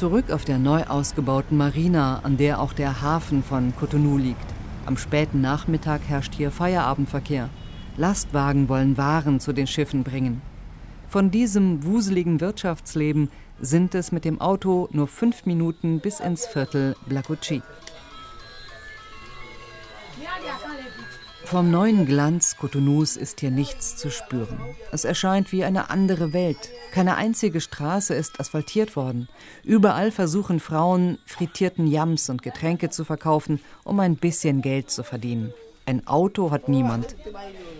Zurück 0.00 0.30
auf 0.30 0.46
der 0.46 0.58
neu 0.58 0.84
ausgebauten 0.84 1.58
Marina, 1.58 2.20
an 2.22 2.38
der 2.38 2.62
auch 2.62 2.72
der 2.72 3.02
Hafen 3.02 3.42
von 3.42 3.76
Cotonou 3.76 4.16
liegt. 4.16 4.46
Am 4.86 4.96
späten 4.96 5.42
Nachmittag 5.42 6.00
herrscht 6.08 6.34
hier 6.34 6.50
Feierabendverkehr. 6.50 7.50
Lastwagen 7.98 8.70
wollen 8.70 8.96
Waren 8.96 9.40
zu 9.40 9.52
den 9.52 9.66
Schiffen 9.66 10.02
bringen. 10.02 10.40
Von 11.06 11.30
diesem 11.30 11.84
wuseligen 11.84 12.40
Wirtschaftsleben 12.40 13.28
sind 13.60 13.94
es 13.94 14.10
mit 14.10 14.24
dem 14.24 14.40
Auto 14.40 14.88
nur 14.90 15.06
fünf 15.06 15.44
Minuten 15.44 16.00
bis 16.00 16.18
ins 16.18 16.46
Viertel 16.46 16.96
Blacucci. 17.06 17.60
Vom 21.50 21.68
neuen 21.72 22.06
Glanz 22.06 22.56
Cotonous 22.58 23.16
ist 23.16 23.40
hier 23.40 23.50
nichts 23.50 23.96
zu 23.96 24.08
spüren. 24.08 24.60
Es 24.92 25.04
erscheint 25.04 25.50
wie 25.50 25.64
eine 25.64 25.90
andere 25.90 26.32
Welt. 26.32 26.70
Keine 26.92 27.16
einzige 27.16 27.60
Straße 27.60 28.14
ist 28.14 28.38
asphaltiert 28.38 28.94
worden. 28.94 29.28
Überall 29.64 30.12
versuchen 30.12 30.60
Frauen, 30.60 31.18
frittierten 31.26 31.88
Yams 31.88 32.30
und 32.30 32.44
Getränke 32.44 32.88
zu 32.90 33.04
verkaufen, 33.04 33.58
um 33.82 33.98
ein 33.98 34.14
bisschen 34.14 34.62
Geld 34.62 34.92
zu 34.92 35.02
verdienen. 35.02 35.52
Ein 35.86 36.06
Auto 36.06 36.52
hat 36.52 36.68
niemand. 36.68 37.16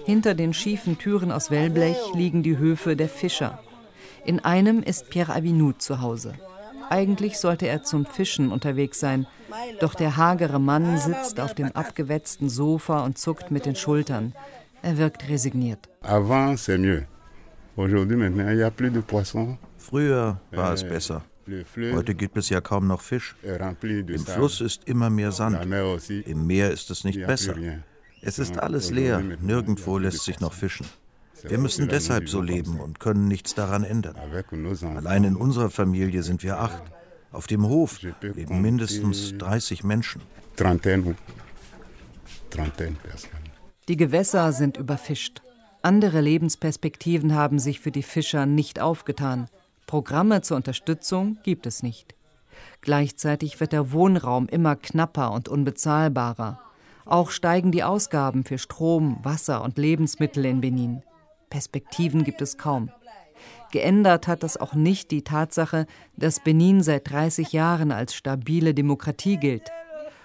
Hinter 0.04 0.34
den 0.34 0.52
schiefen 0.52 0.98
Türen 0.98 1.30
aus 1.30 1.52
Wellblech 1.52 2.12
liegen 2.12 2.42
die 2.42 2.58
Höfe 2.58 2.96
der 2.96 3.08
Fischer. 3.08 3.62
In 4.24 4.40
einem 4.40 4.82
ist 4.82 5.10
Pierre 5.10 5.32
Avinou 5.32 5.74
zu 5.74 6.00
Hause. 6.00 6.34
Eigentlich 6.90 7.38
sollte 7.38 7.68
er 7.68 7.84
zum 7.84 8.04
Fischen 8.04 8.50
unterwegs 8.50 8.98
sein, 8.98 9.26
doch 9.78 9.94
der 9.94 10.16
hagere 10.16 10.58
Mann 10.58 10.98
sitzt 10.98 11.38
auf 11.38 11.54
dem 11.54 11.70
abgewetzten 11.72 12.48
Sofa 12.48 13.04
und 13.04 13.16
zuckt 13.16 13.52
mit 13.52 13.64
den 13.64 13.76
Schultern. 13.76 14.34
Er 14.82 14.98
wirkt 14.98 15.28
resigniert. 15.28 15.88
Früher 19.78 20.40
war 20.50 20.72
es 20.72 20.82
besser. 20.82 21.22
Heute 21.94 22.14
gibt 22.16 22.36
es 22.36 22.48
ja 22.48 22.60
kaum 22.60 22.88
noch 22.88 23.00
Fisch. 23.00 23.36
Im 23.82 24.26
Fluss 24.26 24.60
ist 24.60 24.88
immer 24.88 25.10
mehr 25.10 25.30
Sand. 25.30 25.64
Im 26.26 26.46
Meer 26.46 26.72
ist 26.72 26.90
es 26.90 27.04
nicht 27.04 27.24
besser. 27.24 27.54
Es 28.20 28.40
ist 28.40 28.58
alles 28.58 28.90
leer. 28.90 29.22
Nirgendwo 29.40 29.96
lässt 29.96 30.24
sich 30.24 30.40
noch 30.40 30.52
fischen. 30.52 30.86
Wir 31.42 31.58
müssen 31.58 31.88
deshalb 31.88 32.28
so 32.28 32.40
leben 32.40 32.80
und 32.80 33.00
können 33.00 33.28
nichts 33.28 33.54
daran 33.54 33.84
ändern. 33.84 34.16
Allein 34.96 35.24
in 35.24 35.36
unserer 35.36 35.70
Familie 35.70 36.22
sind 36.22 36.42
wir 36.42 36.58
acht. 36.58 36.82
Auf 37.32 37.46
dem 37.46 37.66
Hof 37.66 38.00
leben 38.02 38.60
mindestens 38.60 39.36
30 39.38 39.84
Menschen. 39.84 40.20
Die 43.88 43.96
Gewässer 43.96 44.52
sind 44.52 44.76
überfischt. 44.76 45.42
Andere 45.82 46.20
Lebensperspektiven 46.20 47.34
haben 47.34 47.58
sich 47.58 47.80
für 47.80 47.90
die 47.90 48.02
Fischer 48.02 48.46
nicht 48.46 48.80
aufgetan. 48.80 49.48
Programme 49.86 50.42
zur 50.42 50.56
Unterstützung 50.56 51.38
gibt 51.42 51.66
es 51.66 51.82
nicht. 51.82 52.14
Gleichzeitig 52.82 53.60
wird 53.60 53.72
der 53.72 53.92
Wohnraum 53.92 54.46
immer 54.48 54.76
knapper 54.76 55.32
und 55.32 55.48
unbezahlbarer. 55.48 56.60
Auch 57.06 57.30
steigen 57.30 57.72
die 57.72 57.82
Ausgaben 57.82 58.44
für 58.44 58.58
Strom, 58.58 59.18
Wasser 59.22 59.62
und 59.62 59.78
Lebensmittel 59.78 60.44
in 60.44 60.60
Benin. 60.60 61.02
Perspektiven 61.50 62.24
gibt 62.24 62.40
es 62.40 62.56
kaum. 62.56 62.90
Geändert 63.72 64.26
hat 64.26 64.42
das 64.42 64.56
auch 64.56 64.74
nicht 64.74 65.10
die 65.10 65.22
Tatsache, 65.22 65.86
dass 66.16 66.40
Benin 66.40 66.82
seit 66.82 67.10
30 67.10 67.52
Jahren 67.52 67.92
als 67.92 68.14
stabile 68.14 68.74
Demokratie 68.74 69.36
gilt. 69.36 69.70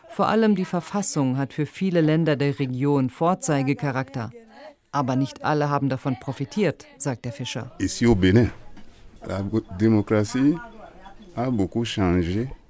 Vor 0.10 0.27
allem 0.27 0.55
die 0.55 0.65
Verfassung 0.65 1.38
hat 1.38 1.53
für 1.53 1.65
viele 1.65 2.01
Länder 2.01 2.36
der 2.36 2.58
Region 2.60 3.10
Vorzeigecharakter. 3.10 4.32
Aber 4.91 5.15
nicht 5.15 5.44
alle 5.44 5.70
haben 5.70 5.89
davon 5.89 6.17
profitiert, 6.20 6.86
sagt 6.98 7.25
der 7.25 7.34
Fischer. 7.34 7.75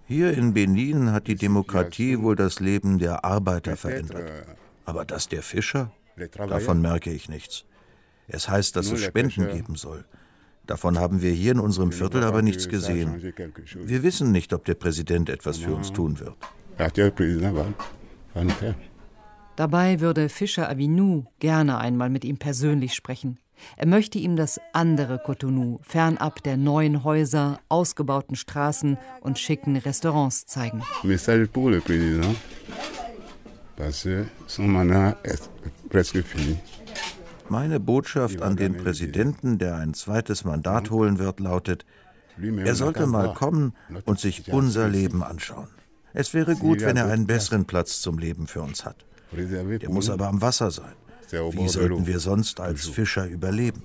Hier 0.08 0.34
in 0.38 0.54
Benin 0.54 1.12
hat 1.12 1.28
die 1.28 1.36
Demokratie 1.36 2.22
wohl 2.22 2.36
das 2.36 2.60
Leben 2.60 3.00
der 3.00 3.24
Arbeiter 3.24 3.78
verändert. 3.78 4.32
Aber 4.86 5.06
das 5.06 5.28
der 5.28 5.44
Fischer? 5.44 5.92
Davon 6.36 6.82
merke 6.82 7.12
ich 7.12 7.30
nichts. 7.30 7.66
Es 8.28 8.50
heißt, 8.50 8.76
dass 8.76 8.92
es 8.92 9.02
Spenden 9.02 9.48
geben 9.52 9.76
soll. 9.76 10.06
Davon 10.66 10.98
haben 10.98 11.22
wir 11.22 11.32
hier 11.32 11.52
in 11.52 11.60
unserem 11.60 11.92
Viertel 11.92 12.24
aber 12.24 12.42
nichts 12.42 12.68
gesehen. 12.68 13.22
Wir 13.76 14.04
wissen 14.04 14.32
nicht, 14.32 14.52
ob 14.54 14.66
der 14.66 14.74
Präsident 14.74 15.30
etwas 15.30 15.58
für 15.58 15.76
uns 15.76 15.94
tun 15.94 16.20
wird. 16.20 16.36
Dabei 19.56 20.00
würde 20.02 20.28
Fischer 20.28 20.70
Avinou 20.70 21.26
gerne 21.40 21.78
einmal 21.78 22.10
mit 22.10 22.26
ihm 22.26 22.38
persönlich 22.38 22.94
sprechen. 22.94 23.38
Er 23.78 23.88
möchte 23.88 24.18
ihm 24.18 24.36
das 24.36 24.60
andere 24.74 25.18
Cotonou, 25.18 25.80
fernab 25.82 26.44
der 26.44 26.58
neuen 26.58 27.06
Häuser, 27.06 27.62
ausgebauten 27.70 28.36
Straßen 28.36 28.98
und 29.22 29.40
schicken 29.40 29.78
Restaurants 29.78 30.46
zeigen. 30.46 30.84
Message 31.04 31.48
pour 31.54 31.72
le 31.72 31.80
président, 31.80 32.36
parce 33.78 34.04
que 34.04 34.26
son 34.48 34.68
mandat 34.68 35.18
est 35.24 35.50
presque 35.90 36.22
fini. 36.22 36.58
Meine 37.50 37.80
Botschaft 37.80 38.42
an 38.42 38.56
den 38.56 38.78
Präsidenten, 38.78 39.58
der 39.58 39.76
ein 39.76 39.94
zweites 39.94 40.44
Mandat 40.46 40.90
holen 40.90 41.20
wird, 41.20 41.40
lautet, 41.40 41.86
er 42.38 42.76
sollte 42.76 43.08
mal 43.08 43.34
kommen 43.34 43.74
und 44.06 44.20
sich 44.20 44.52
unser 44.52 44.88
Leben 44.90 45.24
anschauen. 45.24 45.68
Es 46.14 46.34
wäre 46.34 46.56
gut, 46.56 46.82
wenn 46.82 46.98
er 46.98 47.06
einen 47.08 47.28
besseren 47.28 47.66
Platz 47.66 48.02
zum 48.02 48.18
Leben 48.18 48.48
für 48.48 48.62
uns 48.62 48.86
hat. 48.86 49.06
Der 49.32 49.90
muss 49.90 50.10
aber 50.10 50.28
am 50.28 50.42
Wasser 50.42 50.72
sein. 50.72 50.94
Wie 51.32 51.68
sollten 51.68 52.08
wir 52.08 52.20
sonst 52.20 52.60
als 52.60 52.88
Fischer 52.88 53.26
überleben? 53.28 53.84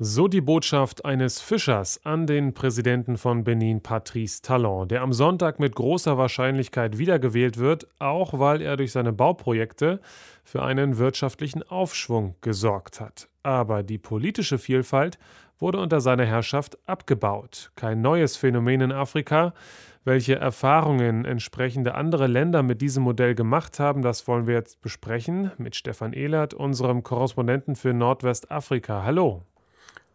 So 0.00 0.26
die 0.26 0.40
Botschaft 0.40 1.04
eines 1.04 1.40
Fischers 1.40 2.04
an 2.04 2.26
den 2.26 2.52
Präsidenten 2.52 3.16
von 3.16 3.44
Benin, 3.44 3.80
Patrice 3.80 4.42
Talon, 4.42 4.88
der 4.88 5.02
am 5.02 5.12
Sonntag 5.12 5.60
mit 5.60 5.76
großer 5.76 6.18
Wahrscheinlichkeit 6.18 6.98
wiedergewählt 6.98 7.58
wird, 7.58 7.86
auch 8.00 8.36
weil 8.40 8.60
er 8.60 8.76
durch 8.76 8.90
seine 8.90 9.12
Bauprojekte 9.12 10.00
für 10.42 10.64
einen 10.64 10.98
wirtschaftlichen 10.98 11.62
Aufschwung 11.62 12.34
gesorgt 12.40 13.00
hat. 13.00 13.28
Aber 13.44 13.84
die 13.84 13.98
politische 13.98 14.58
Vielfalt 14.58 15.16
wurde 15.60 15.78
unter 15.78 16.00
seiner 16.00 16.24
Herrschaft 16.24 16.76
abgebaut. 16.88 17.70
Kein 17.76 18.00
neues 18.00 18.36
Phänomen 18.36 18.80
in 18.80 18.90
Afrika. 18.90 19.54
Welche 20.02 20.34
Erfahrungen 20.34 21.24
entsprechende 21.24 21.94
andere 21.94 22.26
Länder 22.26 22.64
mit 22.64 22.82
diesem 22.82 23.04
Modell 23.04 23.36
gemacht 23.36 23.78
haben, 23.78 24.02
das 24.02 24.26
wollen 24.26 24.48
wir 24.48 24.54
jetzt 24.54 24.80
besprechen 24.80 25.52
mit 25.56 25.76
Stefan 25.76 26.12
Ehlert, 26.12 26.52
unserem 26.52 27.04
Korrespondenten 27.04 27.76
für 27.76 27.94
Nordwestafrika. 27.94 29.04
Hallo. 29.04 29.44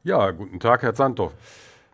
Ja, 0.04 0.32
guten 0.32 0.62
Tag, 0.62 0.82
Herr 0.82 0.96
Santo. 0.96 1.32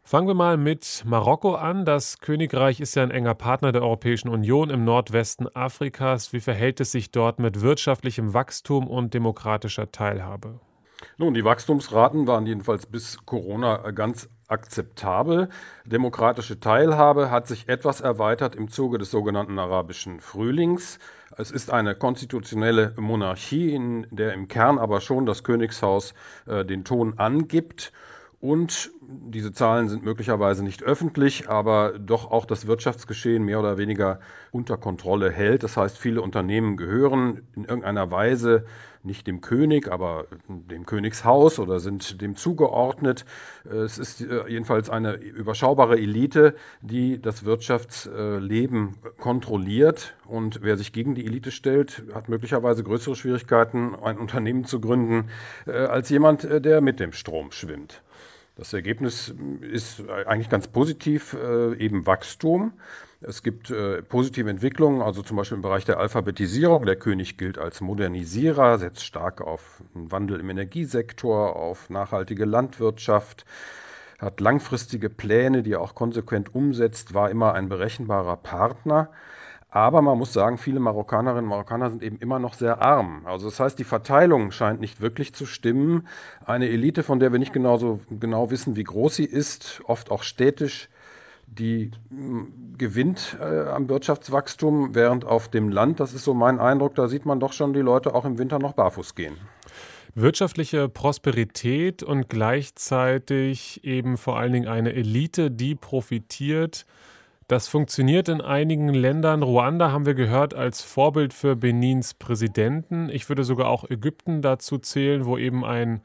Fangen 0.03 0.27
wir 0.27 0.35
mal 0.35 0.57
mit 0.57 1.03
Marokko 1.07 1.55
an. 1.55 1.85
Das 1.85 2.19
Königreich 2.19 2.79
ist 2.79 2.93
ja 2.93 3.01
ein 3.01 3.09
enger 3.09 3.33
Partner 3.33 3.71
der 3.71 3.81
Europäischen 3.81 4.29
Union 4.29 4.69
im 4.69 4.85
Nordwesten 4.85 5.47
Afrikas. 5.55 6.31
Wie 6.31 6.39
verhält 6.39 6.79
es 6.79 6.91
sich 6.91 7.09
dort 7.09 7.39
mit 7.39 7.61
wirtschaftlichem 7.61 8.35
Wachstum 8.35 8.87
und 8.87 9.15
demokratischer 9.15 9.91
Teilhabe? 9.91 10.59
Nun, 11.17 11.33
die 11.33 11.43
Wachstumsraten 11.43 12.27
waren 12.27 12.45
jedenfalls 12.45 12.85
bis 12.85 13.17
Corona 13.25 13.89
ganz 13.89 14.29
akzeptabel. 14.47 15.49
Demokratische 15.85 16.59
Teilhabe 16.59 17.31
hat 17.31 17.47
sich 17.47 17.67
etwas 17.69 18.01
erweitert 18.01 18.55
im 18.55 18.69
Zuge 18.69 18.97
des 18.97 19.11
sogenannten 19.11 19.57
arabischen 19.59 20.19
Frühlings. 20.19 20.99
Es 21.37 21.51
ist 21.51 21.71
eine 21.71 21.95
konstitutionelle 21.95 22.93
Monarchie, 22.97 23.73
in 23.73 24.07
der 24.11 24.33
im 24.33 24.47
Kern 24.47 24.77
aber 24.77 25.01
schon 25.01 25.25
das 25.25 25.43
Königshaus 25.43 26.13
äh, 26.45 26.63
den 26.63 26.85
Ton 26.85 27.17
angibt. 27.17 27.91
Und 28.45 28.91
diese 29.01 29.53
Zahlen 29.53 29.89
sind 29.89 30.05
möglicherweise 30.05 30.63
nicht 30.63 30.83
öffentlich, 30.83 31.49
aber 31.49 31.97
doch 31.97 32.29
auch 32.29 32.45
das 32.45 32.67
Wirtschaftsgeschehen 32.67 33.43
mehr 33.43 33.59
oder 33.59 33.79
weniger 33.79 34.19
unter 34.51 34.77
Kontrolle 34.77 35.31
hält. 35.31 35.63
Das 35.63 35.77
heißt, 35.77 35.97
viele 35.97 36.21
Unternehmen 36.21 36.77
gehören 36.77 37.41
in 37.55 37.65
irgendeiner 37.65 38.11
Weise 38.11 38.65
nicht 39.01 39.25
dem 39.25 39.41
König, 39.41 39.91
aber 39.91 40.27
dem 40.47 40.85
Königshaus 40.85 41.57
oder 41.57 41.79
sind 41.79 42.21
dem 42.21 42.35
zugeordnet. 42.35 43.25
Es 43.63 43.97
ist 43.97 44.21
äh, 44.21 44.47
jedenfalls 44.47 44.91
eine 44.91 45.13
überschaubare 45.15 45.97
Elite, 45.97 46.53
die 46.81 47.19
das 47.19 47.45
Wirtschaftsleben 47.45 48.93
kontrolliert. 49.17 50.13
Und 50.27 50.59
wer 50.61 50.77
sich 50.77 50.93
gegen 50.93 51.15
die 51.15 51.25
Elite 51.25 51.49
stellt, 51.49 52.03
hat 52.13 52.29
möglicherweise 52.29 52.83
größere 52.83 53.15
Schwierigkeiten, 53.15 53.95
ein 53.95 54.19
Unternehmen 54.19 54.65
zu 54.65 54.79
gründen, 54.79 55.31
äh, 55.65 55.71
als 55.71 56.09
jemand, 56.09 56.43
äh, 56.43 56.61
der 56.61 56.81
mit 56.81 56.99
dem 56.99 57.11
Strom 57.11 57.51
schwimmt. 57.51 58.03
Das 58.55 58.73
Ergebnis 58.73 59.33
ist 59.61 60.07
eigentlich 60.09 60.49
ganz 60.49 60.67
positiv, 60.67 61.35
eben 61.77 62.05
Wachstum. 62.05 62.73
Es 63.27 63.41
gibt 63.41 63.71
äh, 63.71 64.03
positive 64.03 64.49
Entwicklungen, 64.49 65.01
also 65.01 65.23
zum 65.23 65.37
Beispiel 65.37 65.55
im 65.55 65.61
Bereich 65.61 65.83
der 65.83 65.97
Alphabetisierung. 65.99 66.85
Der 66.85 66.95
König 66.95 67.37
gilt 67.37 67.57
als 67.57 67.81
Modernisierer, 67.81 68.77
setzt 68.77 69.03
stark 69.03 69.41
auf 69.41 69.81
einen 69.95 70.11
Wandel 70.11 70.39
im 70.39 70.49
Energiesektor, 70.49 71.55
auf 71.55 71.89
nachhaltige 71.89 72.45
Landwirtschaft, 72.45 73.45
hat 74.19 74.39
langfristige 74.41 75.09
Pläne, 75.09 75.63
die 75.63 75.73
er 75.73 75.81
auch 75.81 75.95
konsequent 75.95 76.53
umsetzt, 76.53 77.13
war 77.13 77.31
immer 77.31 77.53
ein 77.53 77.67
berechenbarer 77.67 78.37
Partner. 78.37 79.09
Aber 79.75 80.01
man 80.01 80.17
muss 80.17 80.31
sagen, 80.31 80.57
viele 80.57 80.79
Marokkanerinnen 80.79 81.43
und 81.43 81.49
Marokkaner 81.49 81.89
sind 81.89 82.01
eben 82.01 82.17
immer 82.19 82.39
noch 82.39 82.53
sehr 82.53 82.81
arm. 82.81 83.23
Also 83.25 83.49
das 83.49 83.59
heißt, 83.59 83.77
die 83.77 83.83
Verteilung 83.83 84.51
scheint 84.51 84.79
nicht 84.79 85.01
wirklich 85.01 85.33
zu 85.33 85.45
stimmen. 85.45 86.07
Eine 86.45 86.69
Elite, 86.69 87.03
von 87.03 87.19
der 87.19 87.33
wir 87.33 87.39
nicht 87.39 87.51
genauso 87.51 87.99
genau 88.09 88.51
wissen, 88.51 88.77
wie 88.77 88.85
groß 88.85 89.17
sie 89.17 89.25
ist, 89.25 89.81
oft 89.83 90.11
auch 90.11 90.23
städtisch, 90.23 90.87
die 91.47 91.91
hm, 92.09 92.75
gewinnt 92.77 93.35
äh, 93.41 93.67
am 93.67 93.89
Wirtschaftswachstum, 93.89 94.95
während 94.95 95.25
auf 95.25 95.49
dem 95.49 95.67
Land, 95.67 95.99
das 95.99 96.13
ist 96.13 96.23
so 96.23 96.33
mein 96.33 96.61
Eindruck, 96.61 96.95
da 96.95 97.09
sieht 97.09 97.25
man 97.25 97.41
doch 97.41 97.51
schon 97.51 97.73
die 97.73 97.81
Leute 97.81 98.15
auch 98.15 98.23
im 98.23 98.37
Winter 98.37 98.59
noch 98.59 98.75
barfuß 98.75 99.13
gehen. 99.13 99.35
Wirtschaftliche 100.13 100.87
Prosperität 100.87 102.01
und 102.01 102.29
gleichzeitig 102.29 103.83
eben 103.83 104.15
vor 104.15 104.39
allen 104.39 104.53
Dingen 104.53 104.69
eine 104.69 104.93
Elite, 104.93 105.51
die 105.51 105.75
profitiert. 105.75 106.85
Das 107.47 107.67
funktioniert 107.67 108.27
in 108.27 108.41
einigen 108.41 108.89
Ländern. 108.89 109.43
Ruanda 109.43 109.91
haben 109.91 110.07
wir 110.07 110.15
gehört 110.15 110.55
als 110.55 110.81
Vorbild 110.81 111.31
für 111.31 111.55
Benins 111.55 112.15
Präsidenten. 112.15 113.09
Ich 113.09 113.29
würde 113.29 113.43
sogar 113.43 113.69
auch 113.69 113.87
Ägypten 113.87 114.41
dazu 114.41 114.79
zählen, 114.79 115.25
wo 115.25 115.37
eben 115.37 115.63
ein 115.63 116.01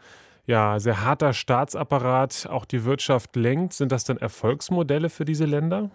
ja, 0.47 0.79
sehr 0.79 1.03
harter 1.03 1.33
Staatsapparat 1.33 2.47
auch 2.51 2.67
die 2.67 2.85
Wirtschaft 2.85 3.37
lenkt. 3.37 3.73
Sind 3.73 3.91
das 3.91 4.05
denn 4.05 4.19
Erfolgsmodelle 4.19 5.09
für 5.09 5.25
diese 5.25 5.47
Länder? 5.47 5.91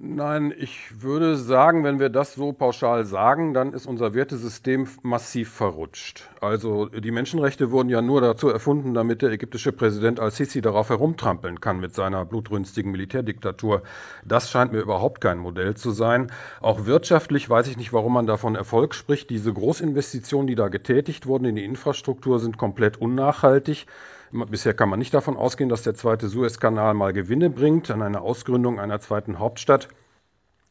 Nein, 0.00 0.52
ich 0.58 1.02
würde 1.02 1.36
sagen, 1.36 1.84
wenn 1.84 2.00
wir 2.00 2.08
das 2.08 2.34
so 2.34 2.52
pauschal 2.52 3.04
sagen, 3.04 3.54
dann 3.54 3.72
ist 3.72 3.86
unser 3.86 4.12
Wertesystem 4.12 4.88
massiv 5.02 5.52
verrutscht. 5.52 6.28
Also 6.40 6.86
die 6.86 7.12
Menschenrechte 7.12 7.70
wurden 7.70 7.88
ja 7.90 8.02
nur 8.02 8.20
dazu 8.20 8.48
erfunden, 8.48 8.92
damit 8.92 9.22
der 9.22 9.30
ägyptische 9.30 9.70
Präsident 9.70 10.18
al-Sisi 10.18 10.60
darauf 10.60 10.88
herumtrampeln 10.88 11.60
kann 11.60 11.78
mit 11.78 11.94
seiner 11.94 12.24
blutrünstigen 12.24 12.90
Militärdiktatur. 12.90 13.84
Das 14.24 14.50
scheint 14.50 14.72
mir 14.72 14.80
überhaupt 14.80 15.20
kein 15.20 15.38
Modell 15.38 15.76
zu 15.76 15.92
sein. 15.92 16.32
Auch 16.60 16.86
wirtschaftlich 16.86 17.48
weiß 17.48 17.68
ich 17.68 17.76
nicht, 17.76 17.92
warum 17.92 18.14
man 18.14 18.26
davon 18.26 18.56
Erfolg 18.56 18.96
spricht. 18.96 19.30
Diese 19.30 19.52
Großinvestitionen, 19.52 20.48
die 20.48 20.56
da 20.56 20.66
getätigt 20.66 21.26
wurden 21.26 21.44
in 21.44 21.54
die 21.54 21.64
Infrastruktur, 21.64 22.40
sind 22.40 22.58
komplett 22.58 23.00
unnachhaltig. 23.00 23.86
Bisher 24.32 24.74
kann 24.74 24.88
man 24.88 24.98
nicht 24.98 25.14
davon 25.14 25.36
ausgehen, 25.36 25.68
dass 25.68 25.82
der 25.82 25.94
zweite 25.94 26.28
Suezkanal 26.28 26.94
mal 26.94 27.12
Gewinne 27.12 27.50
bringt 27.50 27.90
an 27.90 28.02
einer 28.02 28.22
Ausgründung 28.22 28.80
einer 28.80 29.00
zweiten 29.00 29.38
Hauptstadt. 29.38 29.88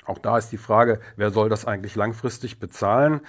Auch 0.05 0.17
da 0.17 0.37
ist 0.37 0.51
die 0.51 0.57
Frage, 0.57 0.99
wer 1.15 1.31
soll 1.31 1.49
das 1.49 1.65
eigentlich 1.65 1.95
langfristig 1.95 2.59
bezahlen? 2.59 3.21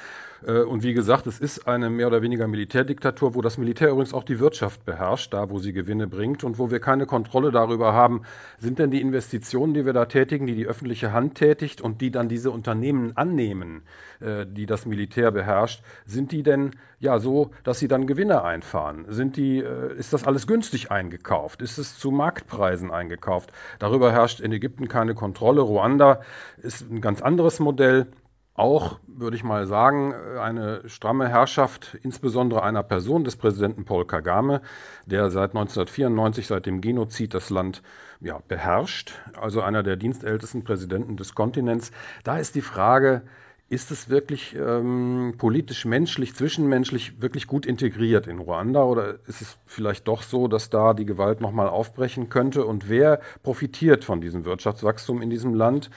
Äh, 0.47 0.63
und 0.63 0.83
wie 0.83 0.95
gesagt, 0.95 1.27
es 1.27 1.39
ist 1.41 1.67
eine 1.67 1.91
mehr 1.91 2.07
oder 2.07 2.23
weniger 2.23 2.47
Militärdiktatur, 2.47 3.35
wo 3.35 3.43
das 3.43 3.59
Militär 3.59 3.91
übrigens 3.91 4.15
auch 4.15 4.25
die 4.25 4.41
Wirtschaft 4.41 4.85
beherrscht, 4.85 5.33
da 5.33 5.51
wo 5.51 5.59
sie 5.59 5.73
Gewinne 5.73 6.07
bringt 6.07 6.45
und 6.45 6.59
wo 6.59 6.71
wir 6.71 6.81
keine 6.81 7.07
Kontrolle 7.07 7.51
darüber 7.51 7.93
haben, 7.93 8.23
sind 8.59 8.79
denn 8.79 8.91
die 8.91 9.01
Investitionen, 9.01 9.75
die 9.75 9.87
wir 9.87 9.93
da 9.93 10.07
tätigen, 10.07 10.47
die 10.47 10.55
die 10.55 10.67
öffentliche 10.67 11.13
Hand 11.13 11.37
tätigt 11.37 11.81
und 11.81 12.01
die 12.01 12.11
dann 12.11 12.29
diese 12.29 12.51
Unternehmen 12.51 13.17
annehmen, 13.17 13.83
äh, 14.21 14.47
die 14.47 14.67
das 14.67 14.87
Militär 14.87 15.31
beherrscht, 15.31 15.83
sind 16.07 16.33
die 16.33 16.43
denn 16.43 16.73
ja 17.01 17.19
so, 17.19 17.51
dass 17.65 17.79
sie 17.79 17.89
dann 17.89 18.07
Gewinne 18.07 18.43
einfahren? 18.45 19.07
Sind 19.09 19.37
die, 19.37 19.59
äh, 19.59 19.95
ist 19.97 20.13
das 20.13 20.25
alles 20.25 20.47
günstig 20.47 20.91
eingekauft? 20.91 21.63
Ist 21.63 21.79
es 21.79 21.99
zu 21.99 22.11
Marktpreisen 22.11 22.91
eingekauft? 22.91 23.53
Darüber 23.79 24.13
herrscht 24.13 24.41
in 24.41 24.53
Ägypten 24.53 24.89
keine 24.89 25.15
Kontrolle. 25.15 25.61
Ruanda 25.61 26.21
ist 26.63 26.91
ein 26.91 27.01
ganz 27.01 27.23
anderes 27.23 27.61
Modell 27.61 28.07
auch, 28.55 29.01
würde 29.09 29.37
ich 29.37 29.43
mal 29.43 29.67
sagen, 29.67 30.15
eine 30.15 30.89
stramme 30.89 31.29
Herrschaft, 31.29 31.99
insbesondere 32.03 32.63
einer 32.63 32.85
Person 32.85 33.25
des 33.25 33.37
Präsidenten 33.37 33.85
Paul 33.85 34.07
Kagame, 34.07 34.61
der 35.07 35.31
seit 35.31 35.51
1994, 35.51 36.47
seit 36.47 36.67
dem 36.67 36.81
Genozid, 36.81 37.35
das 37.35 37.51
Land 37.51 37.83
ja, 38.21 38.39
beherrscht, 38.47 39.13
also 39.41 39.61
einer 39.61 39.83
der 39.83 39.97
dienstältesten 39.97 40.63
Präsidenten 40.63 41.17
des 41.17 41.35
Kontinents. 41.35 41.91
Da 42.23 42.39
ist 42.39 42.55
die 42.55 42.61
Frage, 42.61 43.23
ist 43.71 43.91
es 43.91 44.09
wirklich 44.09 44.55
ähm, 44.55 45.35
politisch, 45.37 45.85
menschlich, 45.85 46.37
zwischenmenschlich 46.37 47.21
wirklich 47.21 47.49
gut 47.49 47.67
integriert 47.67 48.29
in 48.29 48.39
Ruanda 48.39 48.85
oder 48.85 49.19
ist 49.27 49.41
es 49.41 49.59
vielleicht 49.67 50.07
doch 50.07 50.23
so, 50.23 50.47
dass 50.47 50.71
da 50.71 50.95
die 50.95 51.07
Gewalt 51.07 51.41
nochmal 51.41 51.69
aufbrechen 51.69 52.29
könnte? 52.29 52.67
Und 52.67 52.89
wer 52.89 53.21
profitiert 53.43 54.05
von 54.05 54.21
diesem 54.21 54.45
Wirtschaftswachstum 54.45 55.23
in 55.23 55.31
diesem 55.31 55.55
Land? 55.55 55.91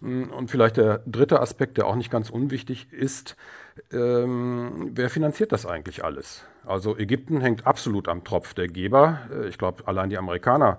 Und 0.00 0.50
vielleicht 0.50 0.78
der 0.78 1.02
dritte 1.06 1.40
Aspekt, 1.40 1.76
der 1.76 1.86
auch 1.86 1.94
nicht 1.94 2.10
ganz 2.10 2.30
unwichtig 2.30 2.90
ist, 2.90 3.36
ähm, 3.92 4.90
wer 4.94 5.10
finanziert 5.10 5.52
das 5.52 5.66
eigentlich 5.66 6.04
alles? 6.04 6.44
Also 6.66 6.96
Ägypten 6.96 7.40
hängt 7.40 7.66
absolut 7.66 8.08
am 8.08 8.24
Tropf 8.24 8.54
der 8.54 8.68
Geber. 8.68 9.20
Äh, 9.30 9.48
ich 9.48 9.58
glaube, 9.58 9.86
allein 9.86 10.10
die 10.10 10.18
Amerikaner 10.18 10.78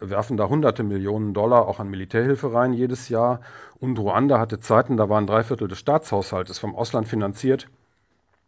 werfen 0.00 0.36
da 0.36 0.48
hunderte 0.48 0.82
Millionen 0.82 1.34
Dollar 1.34 1.66
auch 1.66 1.80
an 1.80 1.88
Militärhilfe 1.88 2.52
rein 2.52 2.72
jedes 2.72 3.08
Jahr. 3.08 3.40
Und 3.80 3.98
Ruanda 3.98 4.38
hatte 4.38 4.60
Zeiten, 4.60 4.96
da 4.96 5.08
waren 5.08 5.26
drei 5.26 5.42
Viertel 5.44 5.68
des 5.68 5.78
Staatshaushaltes 5.78 6.58
vom 6.58 6.74
Ausland 6.74 7.08
finanziert. 7.08 7.68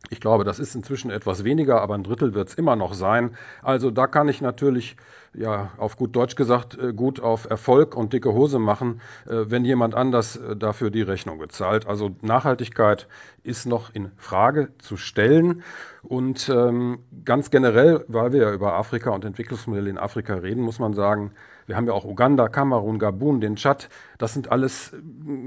Ich 0.09 0.21
glaube, 0.21 0.45
das 0.45 0.59
ist 0.59 0.75
inzwischen 0.75 1.11
etwas 1.11 1.45
weniger, 1.45 1.83
aber 1.83 1.95
ein 1.95 2.03
Drittel 2.03 2.33
wird 2.33 2.49
es 2.49 2.55
immer 2.55 2.75
noch 2.75 2.95
sein. 2.95 3.37
Also 3.63 3.91
da 3.91 4.07
kann 4.07 4.29
ich 4.29 4.41
natürlich, 4.41 4.97
ja, 5.35 5.71
auf 5.77 5.97
gut 5.97 6.17
Deutsch 6.17 6.37
gesagt, 6.37 6.79
äh, 6.79 6.95
gut 6.95 7.21
auf 7.21 7.49
Erfolg 7.49 7.95
und 7.95 8.13
dicke 8.13 8.33
Hose 8.33 8.59
machen, 8.59 9.03
äh, 9.27 9.45
wenn 9.47 9.65
jemand 9.65 9.95
anders 9.95 10.37
äh, 10.37 10.57
dafür 10.57 10.91
die 10.91 11.03
Rechnung 11.03 11.39
bezahlt. 11.39 11.87
Also 11.87 12.17
Nachhaltigkeit 12.23 13.09
ist 13.43 13.67
noch 13.67 13.95
in 13.95 14.11
Frage 14.17 14.71
zu 14.79 14.97
stellen. 14.97 15.63
Und 16.03 16.49
ähm, 16.49 17.01
ganz 17.25 17.51
generell, 17.51 18.05
weil 18.09 18.33
wir 18.33 18.43
ja 18.43 18.53
über 18.53 18.73
Afrika 18.73 19.11
und 19.11 19.25
Entwicklungsmodelle 19.25 19.91
in 19.91 19.99
Afrika 19.99 20.35
reden, 20.35 20.63
muss 20.63 20.79
man 20.79 20.95
sagen, 20.95 21.33
wir 21.71 21.77
haben 21.77 21.87
ja 21.87 21.93
auch 21.93 22.05
Uganda, 22.05 22.49
Kamerun, 22.49 22.99
Gabun, 22.99 23.41
den 23.41 23.55
Tschad. 23.55 23.91
Das 24.19 24.35
sind 24.35 24.51
alles 24.51 24.93
äh, 24.93 24.97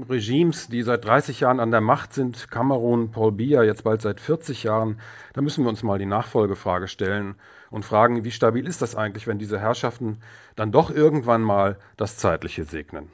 Regimes, 0.08 0.68
die 0.68 0.80
seit 0.80 1.04
30 1.04 1.40
Jahren 1.40 1.60
an 1.60 1.70
der 1.70 1.82
Macht 1.82 2.14
sind. 2.14 2.50
Kamerun, 2.50 3.10
Paul 3.10 3.32
Biya 3.32 3.62
jetzt 3.62 3.84
bald 3.84 4.00
seit 4.00 4.20
40 4.20 4.62
Jahren. 4.62 4.98
Da 5.34 5.42
müssen 5.42 5.64
wir 5.64 5.68
uns 5.68 5.82
mal 5.82 5.98
die 5.98 6.06
Nachfolgefrage 6.06 6.88
stellen 6.88 7.34
und 7.70 7.84
fragen, 7.84 8.24
wie 8.24 8.30
stabil 8.30 8.66
ist 8.66 8.80
das 8.80 8.96
eigentlich, 8.96 9.26
wenn 9.26 9.38
diese 9.38 9.60
Herrschaften 9.60 10.16
dann 10.56 10.72
doch 10.72 10.90
irgendwann 10.90 11.42
mal 11.42 11.76
das 11.98 12.16
Zeitliche 12.16 12.64
segnen. 12.64 13.10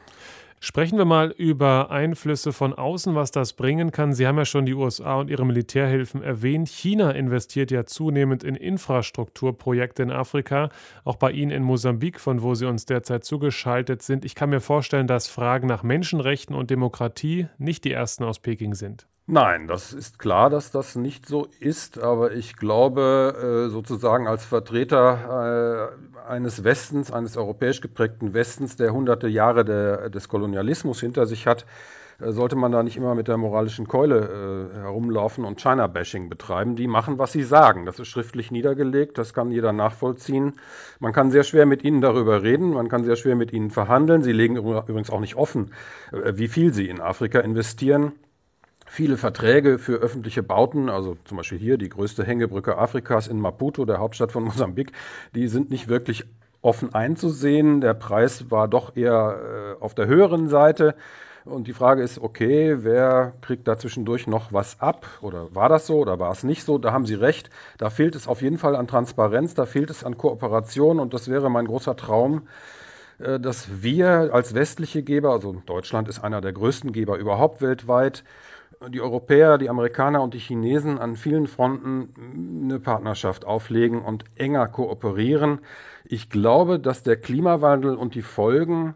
Sprechen 0.63 0.99
wir 0.99 1.07
mal 1.07 1.31
über 1.31 1.91
Einflüsse 1.91 2.53
von 2.53 2.75
außen, 2.75 3.15
was 3.15 3.31
das 3.31 3.55
bringen 3.55 3.93
kann. 3.93 4.13
Sie 4.13 4.27
haben 4.27 4.37
ja 4.37 4.45
schon 4.45 4.67
die 4.67 4.75
USA 4.75 5.15
und 5.15 5.31
ihre 5.31 5.47
Militärhilfen 5.47 6.23
erwähnt. 6.23 6.69
China 6.69 7.13
investiert 7.13 7.71
ja 7.71 7.87
zunehmend 7.87 8.45
in 8.45 8.57
Infrastrukturprojekte 8.57 10.03
in 10.03 10.11
Afrika, 10.11 10.69
auch 11.03 11.17
bei 11.17 11.33
Ihnen 11.33 11.51
in 11.51 11.63
Mosambik, 11.63 12.21
von 12.21 12.43
wo 12.43 12.55
Sie 12.55 12.67
uns 12.67 12.85
derzeit 12.85 13.25
zugeschaltet 13.25 14.03
sind. 14.03 14.27
Ich 14.27 14.35
kann 14.35 14.51
mir 14.51 14.61
vorstellen, 14.61 15.07
dass 15.07 15.29
Fragen 15.29 15.67
nach 15.67 15.83
Menschenrechten 15.83 16.55
und 16.55 16.69
Demokratie 16.69 17.47
nicht 17.57 17.85
die 17.85 17.93
ersten 17.93 18.25
aus 18.25 18.39
Peking 18.39 18.75
sind. 18.75 19.07
Nein, 19.33 19.69
das 19.69 19.93
ist 19.93 20.19
klar, 20.19 20.51
dass 20.51 20.73
das 20.73 20.97
nicht 20.97 21.25
so 21.25 21.47
ist, 21.61 22.01
aber 22.01 22.33
ich 22.33 22.57
glaube, 22.57 23.69
äh, 23.69 23.71
sozusagen 23.71 24.27
als 24.27 24.45
Vertreter 24.45 25.93
äh, 26.27 26.29
eines 26.29 26.65
Westens, 26.65 27.13
eines 27.13 27.37
europäisch 27.37 27.81
geprägten 27.81 28.35
Westens, 28.35 28.75
der 28.75 28.93
hunderte 28.93 29.29
Jahre 29.29 29.65
der, 29.65 30.11
des 30.11 30.29
Kolonialismus 30.29 30.99
hinter 30.99 31.27
sich 31.27 31.47
hat, 31.47 31.65
äh, 32.19 32.33
sollte 32.33 32.57
man 32.57 32.73
da 32.73 32.83
nicht 32.83 32.97
immer 32.97 33.15
mit 33.15 33.29
der 33.29 33.37
moralischen 33.37 33.87
Keule 33.87 34.69
herumlaufen 34.75 35.45
und 35.45 35.61
China-Bashing 35.61 36.29
betreiben. 36.29 36.75
Die 36.75 36.89
machen, 36.89 37.19
was 37.19 37.31
sie 37.31 37.45
sagen. 37.45 37.87
Das 37.87 38.01
ist 38.01 38.09
schriftlich 38.09 38.51
niedergelegt, 38.51 39.17
das 39.17 39.33
kann 39.33 39.53
jeder 39.53 39.73
nachvollziehen. 39.73 40.55
Man 40.99 41.13
kann 41.13 41.31
sehr 41.31 41.45
schwer 41.45 41.67
mit 41.67 41.85
ihnen 41.85 42.01
darüber 42.01 42.43
reden, 42.43 42.73
man 42.73 42.89
kann 42.89 43.05
sehr 43.05 43.15
schwer 43.15 43.37
mit 43.37 43.53
ihnen 43.53 43.71
verhandeln. 43.71 44.23
Sie 44.25 44.33
legen 44.33 44.57
übrigens 44.57 45.09
auch 45.09 45.21
nicht 45.21 45.37
offen, 45.37 45.71
wie 46.11 46.49
viel 46.49 46.75
sie 46.75 46.89
in 46.89 47.01
Afrika 47.01 47.39
investieren 47.39 48.11
viele 48.91 49.17
Verträge 49.17 49.79
für 49.79 49.95
öffentliche 49.95 50.43
Bauten, 50.43 50.91
also 50.91 51.17
zum 51.25 51.37
Beispiel 51.37 51.59
hier 51.59 51.79
die 51.79 51.89
größte 51.89 52.25
Hängebrücke 52.25 52.77
Afrikas 52.77 53.29
in 53.29 53.41
Maputo, 53.41 53.85
der 53.85 53.99
Hauptstadt 53.99 54.33
von 54.33 54.43
Mosambik, 54.45 54.91
die 55.35 55.47
sind 55.47 55.71
nicht 55.71 55.87
wirklich 55.89 56.25
offen 56.61 56.93
einzusehen. 56.93 57.81
Der 57.81 57.95
Preis 57.95 58.51
war 58.51 58.67
doch 58.67 58.97
eher 58.97 59.77
äh, 59.79 59.83
auf 59.83 59.95
der 59.95 60.09
höheren 60.09 60.49
Seite. 60.49 60.97
Und 61.45 61.69
die 61.69 61.73
Frage 61.73 62.03
ist, 62.03 62.19
okay, 62.19 62.79
wer 62.81 63.33
kriegt 63.41 63.67
da 63.69 63.79
zwischendurch 63.79 64.27
noch 64.27 64.53
was 64.53 64.81
ab? 64.81 65.07
Oder 65.23 65.55
war 65.55 65.69
das 65.69 65.87
so 65.87 65.99
oder 65.99 66.19
war 66.19 66.33
es 66.33 66.43
nicht 66.43 66.65
so? 66.65 66.77
Da 66.77 66.93
haben 66.93 67.07
Sie 67.07 67.15
recht. 67.15 67.49
Da 67.79 67.91
fehlt 67.91 68.17
es 68.17 68.27
auf 68.27 68.43
jeden 68.43 68.59
Fall 68.59 68.75
an 68.75 68.89
Transparenz, 68.89 69.55
da 69.55 69.67
fehlt 69.67 69.89
es 69.89 70.05
an 70.05 70.19
Kooperation. 70.19 70.99
Und 70.99 71.15
das 71.15 71.31
wäre 71.31 71.49
mein 71.49 71.67
großer 71.67 71.97
Traum, 71.97 72.49
äh, 73.21 73.39
dass 73.39 73.83
wir 73.83 74.31
als 74.33 74.53
westliche 74.55 75.05
Geber, 75.05 75.31
also 75.31 75.63
Deutschland 75.65 76.09
ist 76.09 76.19
einer 76.19 76.41
der 76.41 76.53
größten 76.53 76.93
Geber 76.93 77.17
überhaupt 77.19 77.63
weltweit, 77.63 78.25
die 78.89 79.01
Europäer, 79.01 79.59
die 79.59 79.69
Amerikaner 79.69 80.23
und 80.23 80.33
die 80.33 80.39
Chinesen 80.39 80.99
an 80.99 81.17
vielen 81.17 81.47
Fronten 81.47 82.65
eine 82.65 82.81
Partnerschaft 82.81 83.45
auflegen 83.45 84.01
und 84.01 84.25
enger 84.37 84.69
kooperieren. 84.69 85.61
Ich 86.05 86.31
glaube, 86.31 86.81
dass 86.81 87.03
der 87.03 87.17
Klimawandel 87.17 87.95
und 87.95 88.15
die 88.15 88.23
Folgen 88.23 88.95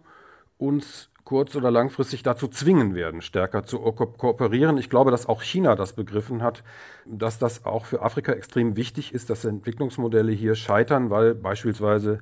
uns 0.57 1.11
kurz- 1.25 1.57
oder 1.57 1.71
langfristig 1.71 2.23
dazu 2.23 2.49
zwingen 2.49 2.95
werden, 2.95 3.21
stärker 3.21 3.65
zu 3.65 3.79
ko 3.79 4.07
kooperieren. 4.07 4.79
Ich 4.79 4.91
glaube, 4.91 5.11
dass 5.11 5.27
auch 5.27 5.43
China 5.43 5.75
das 5.75 5.95
begriffen 5.95 6.43
hat, 6.43 6.63
dass 7.07 7.39
das 7.39 7.65
auch 7.65 7.85
für 7.87 8.03
Afrika 8.03 8.33
extrem 8.33 8.77
wichtig 8.77 9.13
ist, 9.15 9.31
dass 9.31 9.45
Entwicklungsmodelle 9.45 10.33
hier 10.33 10.55
scheitern, 10.55 11.11
weil 11.11 11.35
beispielsweise 11.35 12.21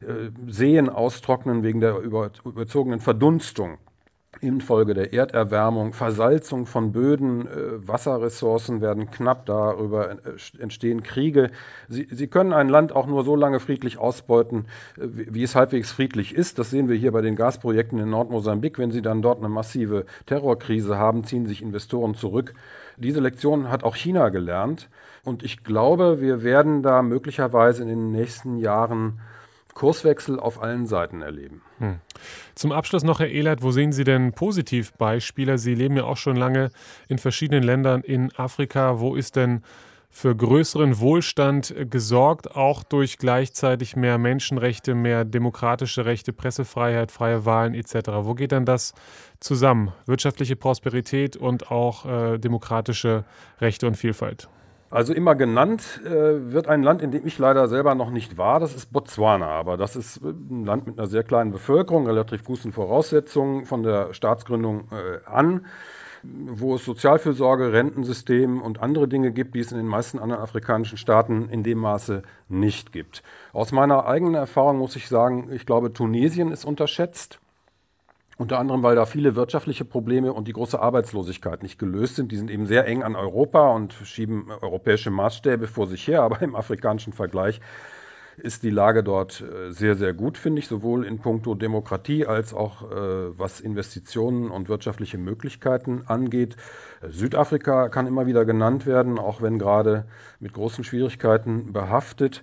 äh, 0.00 0.30
Seen 0.46 0.88
austrocknen 0.88 1.62
wegen 1.62 1.80
der 1.80 1.98
über, 1.98 2.30
überzogenen 2.44 3.00
Verdunstung 3.00 3.78
infolge 4.40 4.94
der 4.94 5.12
Erderwärmung, 5.12 5.92
Versalzung 5.92 6.66
von 6.66 6.92
Böden, 6.92 7.46
äh, 7.46 7.86
Wasserressourcen 7.86 8.80
werden 8.80 9.10
knapp, 9.10 9.46
darüber 9.46 10.10
äh, 10.10 10.16
entstehen 10.58 11.02
Kriege. 11.02 11.50
Sie, 11.88 12.06
sie, 12.10 12.26
können 12.26 12.52
ein 12.52 12.68
Land 12.68 12.94
auch 12.94 13.06
nur 13.06 13.24
so 13.24 13.36
lange 13.36 13.60
friedlich 13.60 13.98
ausbeuten, 13.98 14.66
äh, 14.96 15.02
wie, 15.02 15.34
wie, 15.34 15.42
es 15.42 15.54
halbwegs 15.54 15.92
friedlich 15.92 16.34
ist. 16.34 16.58
Das 16.58 16.70
sehen 16.70 16.88
wir 16.88 16.96
hier 16.96 17.12
bei 17.12 17.20
den 17.20 17.36
Gasprojekten 17.36 17.98
in 17.98 18.10
Nordmosambik. 18.10 18.78
Wenn 18.78 18.90
sie 18.90 19.02
dann 19.02 19.22
dort 19.22 19.38
eine 19.38 19.48
massive 19.48 20.06
Terrorkrise 20.26 20.98
haben, 20.98 21.24
ziehen 21.24 21.46
sich 21.46 21.62
Investoren 21.62 22.14
zurück. 22.14 22.54
Diese 22.96 23.20
Lektion 23.20 23.70
hat 23.70 23.84
auch 23.84 23.96
China 23.96 24.28
gelernt. 24.28 24.88
Und 25.24 25.42
ich 25.42 25.64
glaube, 25.64 26.20
wir 26.20 26.42
werden 26.42 26.82
da 26.82 27.02
möglicherweise 27.02 27.82
in 27.82 27.88
den 27.88 28.12
nächsten 28.12 28.58
Jahren 28.58 29.20
Kurswechsel 29.74 30.38
auf 30.38 30.62
allen 30.62 30.86
Seiten 30.86 31.22
erleben. 31.22 31.62
Hm. 31.78 31.98
Zum 32.54 32.72
Abschluss 32.72 33.02
noch, 33.02 33.20
Herr 33.20 33.28
Ehlert, 33.28 33.62
wo 33.62 33.70
sehen 33.70 33.92
Sie 33.92 34.04
denn 34.04 34.32
Positivbeispiele? 34.32 35.58
Sie 35.58 35.74
leben 35.74 35.96
ja 35.96 36.04
auch 36.04 36.16
schon 36.16 36.36
lange 36.36 36.70
in 37.08 37.18
verschiedenen 37.18 37.62
Ländern 37.62 38.02
in 38.02 38.32
Afrika. 38.36 39.00
Wo 39.00 39.16
ist 39.16 39.36
denn 39.36 39.62
für 40.14 40.36
größeren 40.36 41.00
Wohlstand 41.00 41.74
gesorgt, 41.90 42.54
auch 42.54 42.84
durch 42.84 43.18
gleichzeitig 43.18 43.96
mehr 43.96 44.16
Menschenrechte, 44.16 44.94
mehr 44.94 45.24
demokratische 45.24 46.04
Rechte, 46.04 46.32
Pressefreiheit, 46.32 47.10
freie 47.10 47.44
Wahlen 47.44 47.74
etc. 47.74 48.10
Wo 48.20 48.34
geht 48.34 48.52
dann 48.52 48.64
das 48.64 48.94
zusammen? 49.40 49.92
Wirtschaftliche 50.06 50.54
Prosperität 50.54 51.36
und 51.36 51.72
auch 51.72 52.06
äh, 52.06 52.38
demokratische 52.38 53.24
Rechte 53.60 53.88
und 53.88 53.96
Vielfalt. 53.96 54.48
Also 54.94 55.12
immer 55.12 55.34
genannt 55.34 56.00
äh, 56.04 56.52
wird 56.52 56.68
ein 56.68 56.84
Land, 56.84 57.02
in 57.02 57.10
dem 57.10 57.26
ich 57.26 57.36
leider 57.36 57.66
selber 57.66 57.96
noch 57.96 58.10
nicht 58.10 58.38
war, 58.38 58.60
das 58.60 58.76
ist 58.76 58.92
Botswana. 58.92 59.48
Aber 59.48 59.76
das 59.76 59.96
ist 59.96 60.22
ein 60.22 60.64
Land 60.64 60.86
mit 60.86 60.96
einer 60.96 61.08
sehr 61.08 61.24
kleinen 61.24 61.50
Bevölkerung, 61.50 62.06
relativ 62.06 62.44
guten 62.44 62.72
Voraussetzungen 62.72 63.64
von 63.64 63.82
der 63.82 64.14
Staatsgründung 64.14 64.88
äh, 64.92 65.28
an 65.28 65.66
wo 66.26 66.76
es 66.76 66.84
Sozialfürsorge, 66.86 67.74
Rentensystem 67.74 68.62
und 68.62 68.80
andere 68.80 69.08
Dinge 69.08 69.30
gibt, 69.30 69.54
die 69.54 69.60
es 69.60 69.72
in 69.72 69.76
den 69.76 69.86
meisten 69.86 70.18
anderen 70.18 70.42
afrikanischen 70.42 70.96
Staaten 70.96 71.50
in 71.50 71.62
dem 71.62 71.76
Maße 71.76 72.22
nicht 72.48 72.92
gibt. 72.92 73.22
Aus 73.52 73.72
meiner 73.72 74.06
eigenen 74.06 74.34
Erfahrung 74.34 74.78
muss 74.78 74.96
ich 74.96 75.06
sagen, 75.08 75.50
ich 75.52 75.66
glaube, 75.66 75.92
Tunesien 75.92 76.50
ist 76.50 76.64
unterschätzt. 76.64 77.40
Unter 78.36 78.58
anderem, 78.58 78.82
weil 78.82 78.96
da 78.96 79.06
viele 79.06 79.36
wirtschaftliche 79.36 79.84
Probleme 79.84 80.32
und 80.32 80.48
die 80.48 80.52
große 80.52 80.80
Arbeitslosigkeit 80.80 81.62
nicht 81.62 81.78
gelöst 81.78 82.16
sind. 82.16 82.32
Die 82.32 82.36
sind 82.36 82.50
eben 82.50 82.66
sehr 82.66 82.86
eng 82.86 83.02
an 83.02 83.14
Europa 83.14 83.70
und 83.70 83.92
schieben 83.92 84.50
europäische 84.60 85.10
Maßstäbe 85.10 85.68
vor 85.68 85.86
sich 85.86 86.06
her, 86.08 86.22
aber 86.22 86.42
im 86.42 86.56
afrikanischen 86.56 87.12
Vergleich 87.12 87.60
ist 88.36 88.62
die 88.62 88.70
Lage 88.70 89.02
dort 89.02 89.40
äh, 89.42 89.70
sehr, 89.70 89.94
sehr 89.94 90.12
gut, 90.12 90.38
finde 90.38 90.58
ich, 90.58 90.68
sowohl 90.68 91.04
in 91.04 91.18
puncto 91.18 91.54
Demokratie 91.54 92.26
als 92.26 92.52
auch 92.54 92.90
äh, 92.90 93.38
was 93.38 93.60
Investitionen 93.60 94.50
und 94.50 94.68
wirtschaftliche 94.68 95.18
Möglichkeiten 95.18 96.02
angeht. 96.06 96.56
Südafrika 97.08 97.88
kann 97.88 98.06
immer 98.06 98.26
wieder 98.26 98.44
genannt 98.44 98.86
werden, 98.86 99.18
auch 99.18 99.42
wenn 99.42 99.58
gerade 99.58 100.06
mit 100.40 100.52
großen 100.52 100.84
Schwierigkeiten 100.84 101.72
behaftet. 101.72 102.42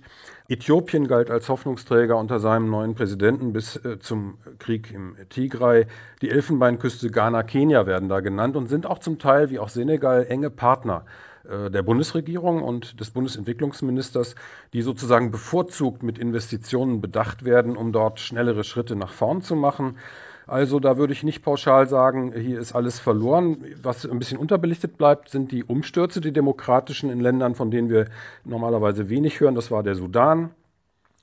Äthiopien 0.52 1.08
galt 1.08 1.30
als 1.30 1.48
Hoffnungsträger 1.48 2.16
unter 2.16 2.38
seinem 2.38 2.68
neuen 2.68 2.94
Präsidenten 2.94 3.52
bis 3.52 3.76
äh, 3.76 3.98
zum 3.98 4.38
Krieg 4.58 4.92
im 4.92 5.16
Tigray. 5.30 5.86
Die 6.20 6.30
Elfenbeinküste 6.30 7.10
Ghana, 7.10 7.42
Kenia 7.42 7.86
werden 7.86 8.08
da 8.08 8.20
genannt 8.20 8.56
und 8.56 8.68
sind 8.68 8.86
auch 8.86 8.98
zum 8.98 9.18
Teil, 9.18 9.50
wie 9.50 9.58
auch 9.58 9.70
Senegal, 9.70 10.26
enge 10.28 10.50
Partner 10.50 11.04
äh, 11.48 11.70
der 11.70 11.82
Bundesregierung 11.82 12.62
und 12.62 13.00
des 13.00 13.10
Bundesentwicklungsministers, 13.10 14.34
die 14.72 14.82
sozusagen 14.82 15.30
bevorzugt 15.30 16.02
mit 16.02 16.18
Investitionen 16.18 17.00
bedacht 17.00 17.44
werden, 17.44 17.76
um 17.76 17.92
dort 17.92 18.20
schnellere 18.20 18.64
Schritte 18.64 18.94
nach 18.94 19.12
vorn 19.12 19.42
zu 19.42 19.56
machen. 19.56 19.96
Also 20.46 20.80
da 20.80 20.96
würde 20.96 21.12
ich 21.12 21.22
nicht 21.22 21.42
pauschal 21.42 21.88
sagen, 21.88 22.32
hier 22.32 22.58
ist 22.58 22.74
alles 22.74 22.98
verloren. 22.98 23.64
Was 23.82 24.04
ein 24.04 24.18
bisschen 24.18 24.38
unterbelichtet 24.38 24.98
bleibt, 24.98 25.28
sind 25.28 25.52
die 25.52 25.64
Umstürze, 25.64 26.20
die 26.20 26.32
demokratischen 26.32 27.10
in 27.10 27.20
Ländern, 27.20 27.54
von 27.54 27.70
denen 27.70 27.88
wir 27.88 28.06
normalerweise 28.44 29.08
wenig 29.08 29.40
hören. 29.40 29.54
Das 29.54 29.70
war 29.70 29.82
der 29.82 29.94
Sudan, 29.94 30.50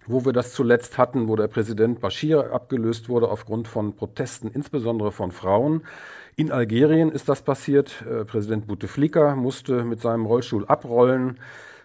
wo 0.07 0.25
wir 0.25 0.33
das 0.33 0.53
zuletzt 0.53 0.97
hatten, 0.97 1.27
wo 1.27 1.35
der 1.35 1.47
Präsident 1.47 1.99
Bashir 1.99 2.53
abgelöst 2.53 3.09
wurde 3.09 3.29
aufgrund 3.29 3.67
von 3.67 3.95
Protesten, 3.95 4.49
insbesondere 4.53 5.11
von 5.11 5.31
Frauen. 5.31 5.83
In 6.37 6.53
Algerien 6.53 7.11
ist 7.11 7.27
das 7.27 7.41
passiert. 7.41 8.05
Äh, 8.09 8.23
Präsident 8.23 8.67
Bouteflika 8.67 9.35
musste 9.35 9.83
mit 9.83 9.99
seinem 9.99 10.25
Rollstuhl 10.25 10.65
abrollen. 10.65 11.39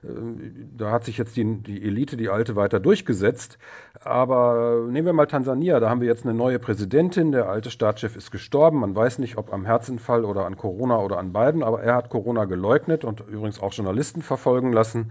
Äh, 0.05 0.67
da 0.77 0.91
hat 0.91 1.05
sich 1.05 1.19
jetzt 1.19 1.37
die, 1.37 1.45
die, 1.63 1.83
Elite, 1.83 2.17
die 2.17 2.29
alte, 2.29 2.57
weiter 2.57 2.81
durchgesetzt. 2.81 3.59
Aber 4.03 4.87
nehmen 4.91 5.07
wir 5.07 5.13
mal 5.13 5.27
Tansania. 5.27 5.81
Da 5.81 5.89
haben 5.89 6.01
wir 6.01 6.09
jetzt 6.09 6.25
eine 6.25 6.35
neue 6.35 6.59
Präsidentin. 6.59 7.33
Der 7.33 7.49
alte 7.49 7.71
Staatschef 7.71 8.17
ist 8.17 8.31
gestorben. 8.31 8.81
Man 8.81 8.95
weiß 8.95 9.19
nicht, 9.19 9.39
ob 9.39 9.53
am 9.53 9.65
Herzinfall 9.65 10.25
oder 10.25 10.47
an 10.47 10.57
Corona 10.57 10.99
oder 10.99 11.19
an 11.19 11.33
beiden. 11.33 11.63
Aber 11.63 11.83
er 11.83 11.95
hat 11.95 12.11
Corona 12.11 12.45
geleugnet 12.45 13.05
und 13.05 13.21
übrigens 13.21 13.61
auch 13.61 13.73
Journalisten 13.73 14.23
verfolgen 14.23 14.73
lassen. 14.73 15.11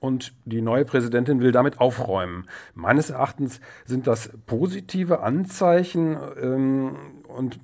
Und 0.00 0.34
die 0.44 0.62
neue 0.62 0.84
Präsidentin 0.84 1.40
will 1.40 1.52
damit 1.52 1.80
aufräumen. 1.80 2.48
Meines 2.74 3.10
Erachtens 3.10 3.60
sind 3.84 4.08
das 4.08 4.30
positive 4.46 5.20
Anzeichen. 5.20 6.18
Ähm, 6.42 6.96
und 7.28 7.60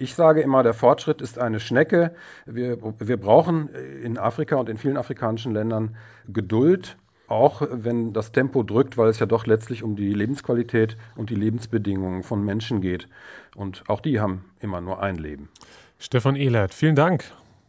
ich 0.00 0.14
sage 0.14 0.40
immer, 0.40 0.62
der 0.62 0.72
Fortschritt 0.72 1.20
ist 1.20 1.38
eine 1.38 1.60
Schnecke. 1.60 2.14
Wir, 2.46 2.78
wir 2.98 3.16
brauchen 3.18 3.68
in 4.02 4.16
Afrika 4.16 4.56
und 4.56 4.68
in 4.70 4.78
vielen 4.78 4.96
afrikanischen 4.96 5.52
Ländern 5.52 5.94
Geduld, 6.26 6.96
auch 7.28 7.62
wenn 7.70 8.14
das 8.14 8.32
Tempo 8.32 8.62
drückt, 8.62 8.96
weil 8.96 9.10
es 9.10 9.18
ja 9.18 9.26
doch 9.26 9.46
letztlich 9.46 9.82
um 9.82 9.96
die 9.96 10.12
Lebensqualität 10.14 10.96
und 11.16 11.28
die 11.28 11.34
Lebensbedingungen 11.34 12.22
von 12.22 12.42
Menschen 12.42 12.80
geht. 12.80 13.08
Und 13.54 13.84
auch 13.88 14.00
die 14.00 14.20
haben 14.20 14.46
immer 14.60 14.80
nur 14.80 15.02
ein 15.02 15.16
Leben. 15.16 15.50
Stefan 15.98 16.34
Ehlert, 16.34 16.72
vielen 16.72 16.96
Dank. 16.96 17.24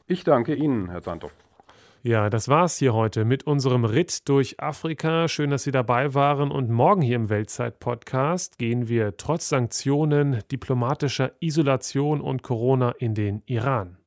Ich 0.08 0.24
danke 0.24 0.56
Ihnen, 0.56 0.90
Herr 0.90 1.02
Santo. 1.02 1.32
Ja, 2.04 2.32
das 2.32 2.48
war's 2.48 2.80
hier 2.80 2.96
heute 2.96 3.26
mit 3.26 3.46
unserem 3.46 3.86
Ritt 3.86 4.28
durch 4.28 4.60
Afrika. 4.60 5.28
Schön, 5.28 5.52
dass 5.52 5.64
Sie 5.64 5.72
dabei 5.72 6.16
waren. 6.16 6.50
Und 6.50 6.72
morgen 6.72 7.04
hier 7.04 7.16
im 7.16 7.30
Weltzeit-Podcast 7.30 8.58
gehen 8.58 8.88
wir 8.88 9.18
trotz 9.18 9.50
Sanktionen, 9.50 10.40
diplomatischer 10.52 11.34
Isolation 11.42 12.20
und 12.20 12.42
Corona 12.42 12.90
in 12.98 13.14
den 13.14 13.44
Iran. 13.46 13.98